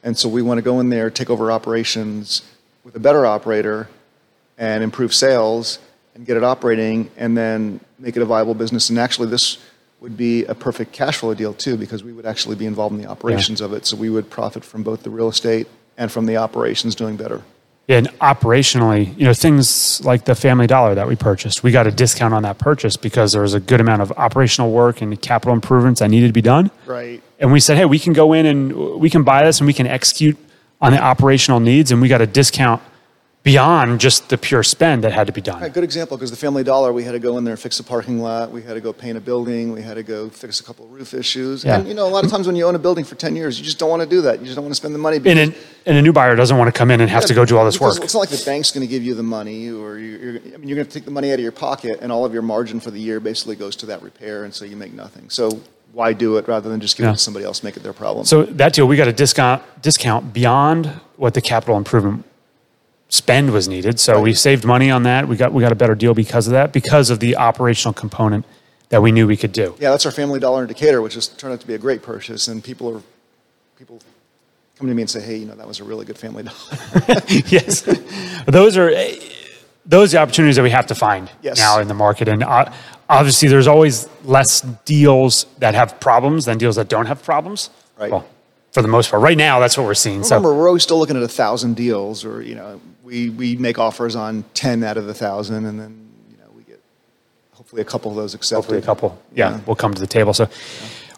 and 0.09 0.17
so 0.17 0.27
we 0.27 0.41
want 0.41 0.57
to 0.57 0.63
go 0.63 0.81
in 0.81 0.89
there, 0.89 1.11
take 1.11 1.29
over 1.29 1.53
operations 1.53 2.41
with 2.83 2.97
a 2.97 2.99
better 2.99 3.27
operator, 3.27 3.91
and 4.57 4.83
improve 4.83 5.13
sales 5.13 5.79
and 6.15 6.25
get 6.25 6.39
it 6.39 6.43
operating, 6.43 7.11
and 7.19 7.37
then 7.37 7.79
make 7.99 8.17
it 8.17 8.23
a 8.23 8.25
viable 8.25 8.55
business. 8.55 8.89
And 8.89 8.99
actually, 8.99 9.29
this 9.29 9.59
would 10.01 10.17
be 10.17 10.47
a 10.47 10.55
perfect 10.55 10.93
cash 10.93 11.19
flow 11.19 11.35
deal 11.35 11.53
too, 11.53 11.77
because 11.77 12.03
we 12.03 12.15
would 12.15 12.25
actually 12.25 12.57
be 12.57 12.65
involved 12.65 12.95
in 12.95 13.03
the 13.03 13.07
operations 13.07 13.61
of 13.61 13.75
it. 13.75 13.85
So 13.85 13.99
we 13.99 14.09
would 14.09 14.31
profit 14.31 14.65
from 14.65 14.83
both 14.83 15.03
the 15.03 15.11
real 15.11 15.29
estate 15.29 15.69
and 15.99 16.11
from 16.11 16.25
the 16.25 16.39
operations 16.39 16.95
doing 16.95 17.17
better. 17.17 17.43
And 17.91 18.09
operationally, 18.19 19.17
you 19.19 19.25
know, 19.25 19.33
things 19.33 20.05
like 20.05 20.27
the 20.27 20.35
Family 20.35 20.67
Dollar 20.67 20.95
that 20.95 21.09
we 21.09 21.17
purchased, 21.17 21.63
we 21.63 21.71
got 21.71 21.87
a 21.87 21.91
discount 21.91 22.35
on 22.35 22.43
that 22.43 22.59
purchase 22.59 22.99
because 22.99 23.33
there 23.33 23.41
was 23.41 23.55
a 23.55 23.61
good 23.61 23.81
amount 23.81 24.03
of 24.03 24.13
operational 24.13 24.71
work 24.71 25.01
and 25.01 25.19
capital 25.23 25.55
improvements 25.55 26.01
that 26.01 26.09
needed 26.09 26.27
to 26.27 26.33
be 26.35 26.43
done. 26.43 26.71
Right. 26.85 27.23
And 27.39 27.51
we 27.51 27.61
said, 27.61 27.79
hey, 27.79 27.87
we 27.87 27.99
can 27.99 28.13
go 28.13 28.35
in 28.35 28.45
and 28.45 29.01
we 29.01 29.09
can 29.09 29.23
buy 29.23 29.43
this 29.43 29.61
and 29.61 29.67
we 29.67 29.73
can 29.73 29.87
execute 29.87 30.37
on 30.81 30.93
the 30.93 31.03
operational 31.03 31.59
needs, 31.61 31.91
and 31.91 32.01
we 32.01 32.07
got 32.07 32.21
a 32.21 32.27
discount 32.27 32.81
beyond 33.49 33.99
just 33.99 34.29
the 34.29 34.37
pure 34.37 34.63
spend 34.63 35.03
that 35.03 35.11
had 35.11 35.27
to 35.27 35.33
be 35.33 35.41
done. 35.41 35.59
Right, 35.63 35.73
good 35.73 35.83
example 35.83 36.19
because 36.19 36.31
the 36.31 36.37
Family 36.37 36.63
Dollar, 36.63 36.93
we 36.93 37.03
had 37.03 37.13
to 37.13 37.19
go 37.19 37.39
in 37.39 37.45
there 37.45 37.53
and 37.55 37.61
fix 37.61 37.81
a 37.81 37.85
parking 37.85 38.19
lot, 38.21 38.51
we 38.51 38.63
had 38.63 38.75
to 38.75 38.81
go 38.83 38.93
paint 38.93 39.17
a 39.17 39.23
building, 39.23 39.73
we 39.73 39.81
had 39.81 39.95
to 39.95 40.03
go 40.03 40.29
fix 40.29 40.61
a 40.61 40.65
couple 40.65 40.85
of 40.85 40.93
roof 40.93 41.15
issues. 41.15 41.65
Yeah. 41.65 41.79
And 41.79 41.89
you 41.89 41.95
know, 41.95 42.07
a 42.07 42.13
lot 42.17 42.25
of 42.27 42.31
times 42.31 42.47
when 42.47 42.57
you 42.57 42.67
own 42.67 42.75
a 42.75 42.79
building 42.79 43.07
for 43.07 43.15
10 43.15 43.35
years, 43.37 43.59
you 43.59 43.65
just 43.65 43.79
don't 43.79 43.89
want 43.89 44.03
to 44.03 44.09
do 44.09 44.21
that. 44.21 44.41
You 44.41 44.45
just 44.45 44.57
don't 44.57 44.65
want 44.67 44.73
to 44.73 44.81
spend 44.83 44.95
the 44.95 44.99
money. 44.99 45.17
And, 45.17 45.27
an, 45.39 45.55
and 45.87 45.97
a 45.97 46.03
new 46.03 46.13
buyer 46.13 46.37
doesn't 46.37 46.59
want 46.59 46.69
to 46.73 46.79
come 46.79 46.91
in 46.91 47.01
and 47.01 47.09
have 47.09 47.25
to 47.25 47.33
go 47.35 47.47
do 47.47 47.57
all 47.57 47.65
this 47.65 47.81
work. 47.81 47.97
It's 48.05 48.13
not 48.13 48.21
like 48.21 48.29
the 48.29 48.43
bank's 48.45 48.71
going 48.71 48.87
to 48.87 48.91
give 48.91 49.03
you 49.03 49.15
the 49.15 49.23
money, 49.23 49.71
or 49.71 49.97
you're, 49.99 50.19
you're, 50.21 50.55
I 50.55 50.57
mean, 50.59 50.69
you're 50.69 50.77
going 50.77 50.87
to 50.87 50.93
take 50.93 51.07
the 51.07 51.11
money 51.11 51.31
out 51.33 51.39
of 51.39 51.41
your 51.41 51.53
pocket, 51.53 52.01
and 52.03 52.13
all 52.13 52.27
of 52.27 52.35
your 52.35 52.43
margin 52.43 52.81
for 52.81 52.91
the 52.91 53.01
year 53.01 53.19
basically 53.19 53.57
goes 53.57 53.77
to 53.77 53.87
that 53.87 54.03
repair, 54.03 54.45
and 54.45 54.53
so 54.53 54.67
you 54.67 54.77
make 54.77 54.93
nothing. 54.93 55.31
So 55.31 55.63
why 55.93 56.13
do 56.13 56.37
it 56.37 56.47
rather 56.47 56.69
than 56.69 56.81
just 56.81 56.99
give 56.99 57.05
Yeah. 57.05 57.11
it 57.13 57.15
to 57.15 57.19
somebody 57.19 57.47
else, 57.47 57.63
make 57.63 57.79
it 57.79 57.83
their 57.83 57.95
problem? 57.95 58.27
So 58.27 58.43
that 58.43 58.75
deal, 58.75 58.87
we 58.87 58.97
got 58.97 59.09
a 59.09 59.13
discount 59.13 59.63
discount 59.81 60.35
beyond 60.35 60.87
what 61.17 61.33
the 61.33 61.41
capital 61.41 61.79
improvement 61.79 62.27
spend 63.09 63.53
was 63.53 63.69
needed. 63.69 63.99
So 64.01 64.21
we 64.21 64.35
saved 64.35 64.65
money 64.65 64.91
on 64.91 65.03
that. 65.05 65.29
We 65.29 65.37
got 65.37 65.53
we 65.53 65.63
got 65.63 65.73
a 65.73 65.77
better 65.77 65.95
deal 65.95 66.15
because 66.15 66.47
of 66.47 66.53
that, 66.53 66.73
because 66.73 67.11
of 67.11 67.21
the 67.21 67.37
operational 67.37 67.93
component 67.95 68.45
that 68.91 69.03
we 69.03 69.13
knew 69.13 69.27
we 69.27 69.37
could 69.37 69.53
do. 69.53 69.75
yeah, 69.81 69.91
that's 69.91 70.07
our 70.07 70.13
Family 70.13 70.41
Dollar 70.41 70.63
indicator, 70.63 71.03
which 71.03 71.15
has 71.15 71.29
turned 71.29 71.53
out 71.55 71.61
to 71.61 71.67
be 71.67 71.75
a 71.75 71.79
great 71.79 72.03
purchase, 72.03 72.49
and 72.49 72.63
people 72.65 72.97
are 72.97 73.03
people 73.79 74.01
come 74.79 74.89
to 74.89 74.95
me 74.95 75.03
and 75.03 75.11
say, 75.11 75.21
hey, 75.21 75.37
you 75.37 75.47
know, 75.47 75.55
that 75.57 75.67
was 75.67 75.81
a 75.81 75.85
really 75.85 76.05
good 76.07 76.17
Family 76.19 76.43
Dollar. 76.45 76.57
yes, 77.47 77.83
those 78.47 78.77
are 78.77 78.91
those 79.85 80.13
are 80.15 80.19
the 80.19 80.23
opportunities 80.23 80.57
that 80.57 80.63
we 80.63 80.71
have 80.71 80.87
to 80.87 80.95
find 80.95 81.31
Yes. 81.43 81.59
now 81.59 81.81
in 81.81 81.89
the 81.89 81.95
market, 81.95 82.29
and 82.29 82.43
uh, 82.43 82.71
obviously 83.09 83.49
there's 83.49 83.67
always 83.67 84.09
less 84.25 84.61
deals 84.85 85.47
that 85.59 85.75
have 85.75 85.99
problems 86.01 86.45
than 86.45 86.59
deals 86.59 86.77
that 86.77 86.89
don't 86.89 87.07
have 87.07 87.23
problems. 87.23 87.71
Right. 87.99 88.11
Well, 88.11 88.27
for 88.79 88.83
the 88.83 88.89
most 88.89 89.11
part, 89.11 89.21
right 89.23 89.37
now 89.37 89.59
that's 89.59 89.77
what 89.77 89.85
we're 89.85 89.95
seeing. 89.95 90.23
Remember, 90.23 90.49
so 90.51 90.55
we're 90.55 90.69
always 90.69 90.85
still 90.85 90.99
looking 91.01 91.17
at 91.17 91.23
a 91.25 91.29
thousand 91.29 91.75
deals, 91.75 92.25
or 92.25 92.43
you 92.43 92.55
know, 92.55 92.81
we 93.03 93.29
we 93.31 93.57
make 93.57 93.77
offers 93.79 94.15
on 94.15 94.45
ten 94.55 94.85
out 94.85 94.97
of 94.97 95.07
the 95.07 95.15
thousand, 95.15 95.65
and 95.67 95.81
then 95.81 96.09
you 96.31 96.37
know 96.37 96.45
we 96.57 96.63
get 96.63 96.81
hopefully 97.55 97.83
a 97.83 97.85
couple 97.85 98.13
of 98.13 98.17
those 98.17 98.35
accepted. 98.35 98.57
hopefully 98.57 98.79
a 98.79 98.83
couple, 98.83 99.21
yeah, 99.35 99.51
Yeah. 99.51 99.61
will 99.67 99.75
come 99.75 99.95
to 99.95 100.01
the 100.01 100.07
table. 100.07 100.33
So 100.33 100.49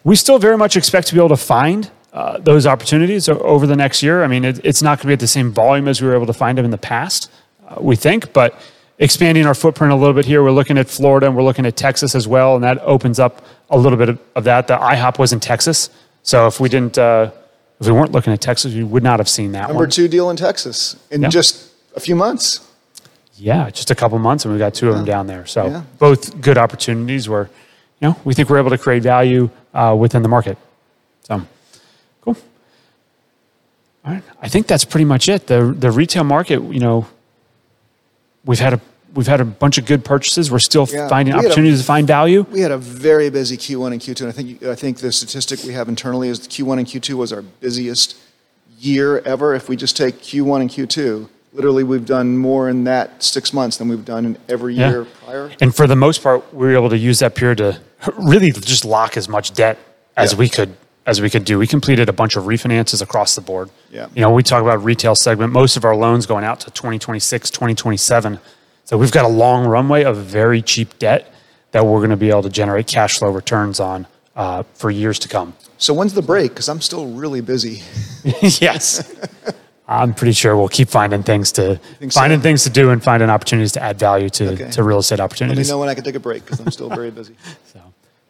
we 0.05 0.17
still 0.17 0.39
very 0.39 0.57
much 0.57 0.75
expect 0.75 1.09
to 1.09 1.15
be 1.15 1.21
able 1.21 1.29
to 1.29 1.37
find 1.37 1.91
uh, 2.15 2.39
those 2.39 2.67
opportunities 2.67 3.29
over 3.29 3.67
the 3.67 3.77
next 3.77 4.03
year. 4.03 4.25
I 4.25 4.27
mean, 4.27 4.45
it, 4.47 4.65
it's 4.65 4.81
not 4.81 4.97
going 4.97 5.03
to 5.03 5.07
be 5.09 5.13
at 5.13 5.21
the 5.21 5.27
same 5.27 5.53
volume 5.53 5.87
as 5.87 6.01
we 6.01 6.09
were 6.09 6.15
able 6.15 6.27
to 6.27 6.33
find 6.33 6.57
them 6.57 6.65
in 6.65 6.71
the 6.71 6.79
past, 6.79 7.31
uh, 7.69 7.77
we 7.79 7.95
think, 7.95 8.33
but 8.33 8.59
expanding 8.99 9.45
our 9.47 9.55
footprint 9.55 9.93
a 9.93 9.97
little 9.97 10.15
bit 10.15 10.25
here. 10.25 10.43
We're 10.43 10.51
looking 10.51 10.79
at 10.79 10.89
Florida 10.89 11.27
and 11.27 11.37
we're 11.37 11.43
looking 11.43 11.67
at 11.67 11.77
Texas 11.77 12.15
as 12.15 12.27
well, 12.27 12.55
and 12.55 12.65
that 12.65 12.79
opens 12.81 13.19
up 13.21 13.45
a 13.69 13.77
little 13.79 13.99
bit 13.99 14.09
of, 14.09 14.19
of 14.35 14.45
that. 14.45 14.67
The 14.67 14.79
IHOP 14.79 15.19
was 15.19 15.33
in 15.35 15.41
Texas, 15.41 15.91
so 16.23 16.47
if 16.47 16.59
we 16.61 16.69
didn't, 16.71 16.97
uh, 16.99 17.31
if 17.81 17.87
we 17.87 17.93
weren't 17.93 18.13
looking 18.13 18.33
at 18.33 18.41
Texas, 18.41 18.75
we 18.75 18.85
would 18.85 19.03
not 19.03 19.19
have 19.21 19.29
seen 19.29 19.53
that 19.53 19.69
Number 19.69 19.85
one. 19.85 19.91
two 19.91 20.07
deal 20.09 20.31
in 20.31 20.37
Texas 20.37 20.97
in 21.11 21.23
Yeah. 21.23 21.29
just 21.29 21.71
a 21.97 22.01
few 22.01 22.15
months. 22.15 22.61
Yeah, 23.37 23.71
just 23.71 23.91
a 23.91 23.95
couple 23.95 24.19
months, 24.19 24.45
and 24.45 24.53
we 24.53 24.59
got 24.59 24.75
two 24.75 24.89
of 24.91 24.97
them 24.97 25.05
down 25.07 25.27
there. 25.27 25.47
So 25.47 25.67
Yeah. 25.67 25.83
both 25.99 26.41
good 26.43 26.59
opportunities 26.59 27.27
where, 27.29 27.49
you 28.01 28.09
know, 28.09 28.17
we 28.25 28.35
think 28.35 28.51
we're 28.51 28.59
able 28.59 28.71
to 28.71 28.79
create 28.79 29.03
value 29.03 29.49
uh, 29.73 29.97
within 29.99 30.23
the 30.23 30.29
market. 30.29 30.59
So, 31.23 31.43
cool. 32.23 32.37
All 34.05 34.13
right, 34.13 34.23
I 34.43 34.49
think 34.49 34.67
that's 34.67 34.85
pretty 34.85 35.05
much 35.07 35.29
it. 35.29 35.47
the 35.47 35.75
The 35.79 35.91
retail 35.91 36.25
market, 36.25 36.61
you 36.63 36.81
know, 36.81 37.07
we've 38.45 38.59
had 38.59 38.75
a 38.75 38.81
we've 39.15 39.27
had 39.27 39.41
a 39.41 39.45
bunch 39.45 39.79
of 39.79 39.87
good 39.87 40.05
purchases. 40.05 40.51
We're 40.51 40.59
still 40.59 40.89
Yeah, 40.91 41.09
finding 41.09 41.35
had 41.35 41.45
a- 41.45 41.47
opportunities 41.49 41.81
to 41.81 41.85
find 41.85 42.07
value. 42.07 42.47
We 42.51 42.61
had 42.61 42.71
a 42.71 42.79
very 42.79 43.31
busy 43.31 43.57
Q1 43.57 43.93
and 43.93 44.01
Q2, 44.01 44.21
and 44.21 44.29
I 44.29 44.33
think 44.33 44.63
I 44.63 44.75
think 44.75 44.99
the 44.99 45.13
statistic 45.13 45.63
we 45.65 45.73
have 45.73 45.89
internally 45.89 46.29
is 46.29 46.41
Q1 46.41 46.79
and 46.79 46.87
Q2 46.87 47.15
was 47.15 47.33
our 47.33 47.43
busiest 47.43 48.17
year 48.79 49.19
ever. 49.21 49.55
If 49.55 49.69
we 49.69 49.77
just 49.77 49.97
take 49.97 50.21
Q1 50.23 50.61
and 50.63 50.71
Q2, 50.71 51.29
literally 51.53 51.85
we've 51.85 52.07
done 52.07 52.39
more 52.39 52.69
in 52.69 52.85
that 52.85 53.23
six 53.23 53.53
months 53.53 53.77
than 53.77 53.89
we've 53.89 54.05
done 54.05 54.25
in 54.25 54.39
every 54.49 54.75
Yeah. 54.75 54.91
year 54.91 55.07
prior. 55.25 55.51
And 55.61 55.75
for 55.75 55.87
the 55.87 55.97
most 55.97 56.23
part, 56.23 56.55
we 56.55 56.67
were 56.69 56.75
able 56.75 56.91
to 56.91 56.99
use 56.99 57.19
that 57.19 57.35
period 57.35 57.59
to 57.59 57.79
really 58.17 58.51
just 58.53 58.85
lock 58.85 59.17
as 59.17 59.29
much 59.29 59.53
debt 59.53 59.79
as 60.17 60.33
Yeah. 60.33 60.39
we 60.39 60.49
could 60.49 60.71
as 61.07 61.21
we 61.21 61.31
could 61.31 61.45
do. 61.45 61.59
We 61.59 61.67
completed 61.67 62.09
a 62.09 62.13
bunch 62.13 62.37
of 62.37 62.45
refinances 62.45 63.01
across 63.03 63.35
the 63.35 63.41
board. 63.41 63.71
Yeah. 63.91 64.07
You 64.15 64.21
know, 64.21 64.31
we 64.31 64.43
talk 64.43 64.63
about 64.63 64.85
retail 64.85 65.15
segment, 65.17 65.51
most 65.53 65.77
of 65.77 65.85
our 65.85 65.97
loans 65.97 66.27
going 66.27 66.45
out 66.45 66.61
to 66.61 66.71
2026, 66.71 67.51
2027. 67.51 68.39
So 68.91 68.99
we've 68.99 69.13
got 69.13 69.25
a 69.25 69.29
long 69.29 69.69
runway 69.69 70.03
of 70.03 70.17
very 70.17 70.61
cheap 70.63 70.99
debt 70.99 71.33
that 71.71 71.87
we're 71.87 71.99
going 72.01 72.11
to 72.11 72.17
be 72.17 72.29
able 72.29 72.43
to 72.43 72.51
generate 72.51 72.89
cash 72.89 73.21
flow 73.21 73.31
returns 73.31 73.79
on 73.79 74.09
uh, 74.35 74.65
for 74.75 74.91
years 74.91 75.17
to 75.21 75.29
come. 75.29 75.55
So 75.79 75.95
when's 75.95 76.13
the 76.13 76.23
break? 76.23 76.51
Because 76.51 76.69
I'm 76.69 76.81
still 76.81 77.07
really 77.07 77.41
busy. 77.41 77.85
yes. 78.43 79.15
I'm 79.87 80.13
pretty 80.13 80.33
sure 80.33 80.57
we'll 80.57 80.67
keep 80.67 80.89
finding 80.89 81.23
things 81.23 81.53
to 81.53 81.77
think 82.01 82.11
so? 82.11 82.19
finding 82.19 82.41
things 82.41 82.65
to 82.65 82.71
do 82.71 82.91
and 82.91 83.01
finding 83.01 83.31
opportunities 83.31 83.71
to 83.75 83.81
add 83.81 83.97
value 83.97 84.29
to, 84.31 84.55
Okay. 84.55 84.71
to 84.73 84.83
real 84.83 84.99
estate 84.99 85.21
Let 85.21 85.21
me 85.21 85.25
opportunities. 85.27 85.71
know 85.71 85.79
when 85.79 85.89
I 85.89 85.95
can 85.95 86.03
take 86.03 86.17
a 86.17 86.19
break 86.19 86.45
because 86.45 86.59
I'm 86.59 86.73
still 86.73 86.89
very 86.89 87.13
busy. 87.13 87.37
so, 87.73 87.81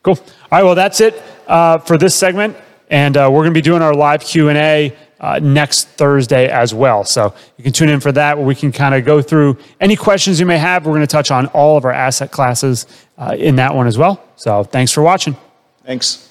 Cool. 0.02 0.18
All 0.18 0.26
right. 0.52 0.62
Well, 0.62 0.74
that's 0.74 1.00
it 1.00 1.22
uh, 1.48 1.78
for 1.78 1.96
this 1.96 2.14
segment, 2.14 2.54
and 2.90 3.16
uh, 3.16 3.30
we're 3.32 3.40
going 3.40 3.54
to 3.54 3.58
be 3.58 3.62
doing 3.62 3.80
our 3.80 3.94
live 3.94 4.20
Q 4.20 4.50
and 4.50 4.58
A 4.58 4.94
uh, 5.20 5.38
next 5.42 5.88
Thursday 5.88 6.48
as 6.48 6.72
well. 6.74 7.04
So 7.04 7.34
you 7.56 7.64
can 7.64 7.72
tune 7.72 7.88
in 7.88 8.00
for 8.00 8.12
that, 8.12 8.36
where 8.36 8.46
we 8.46 8.54
can 8.54 8.72
kind 8.72 8.94
of 8.94 9.04
go 9.04 9.20
through 9.20 9.58
any 9.80 9.96
questions 9.96 10.40
you 10.40 10.46
may 10.46 10.58
have. 10.58 10.86
We're 10.86 10.92
going 10.92 11.02
to 11.02 11.06
touch 11.06 11.30
on 11.30 11.46
all 11.48 11.76
of 11.76 11.84
our 11.84 11.92
asset 11.92 12.30
classes 12.30 12.86
uh, 13.18 13.36
in 13.38 13.56
that 13.56 13.74
one 13.74 13.86
as 13.86 13.98
well. 13.98 14.24
So 14.36 14.64
thanks 14.64 14.92
for 14.92 15.02
watching. 15.02 15.36
Thanks. 15.84 16.29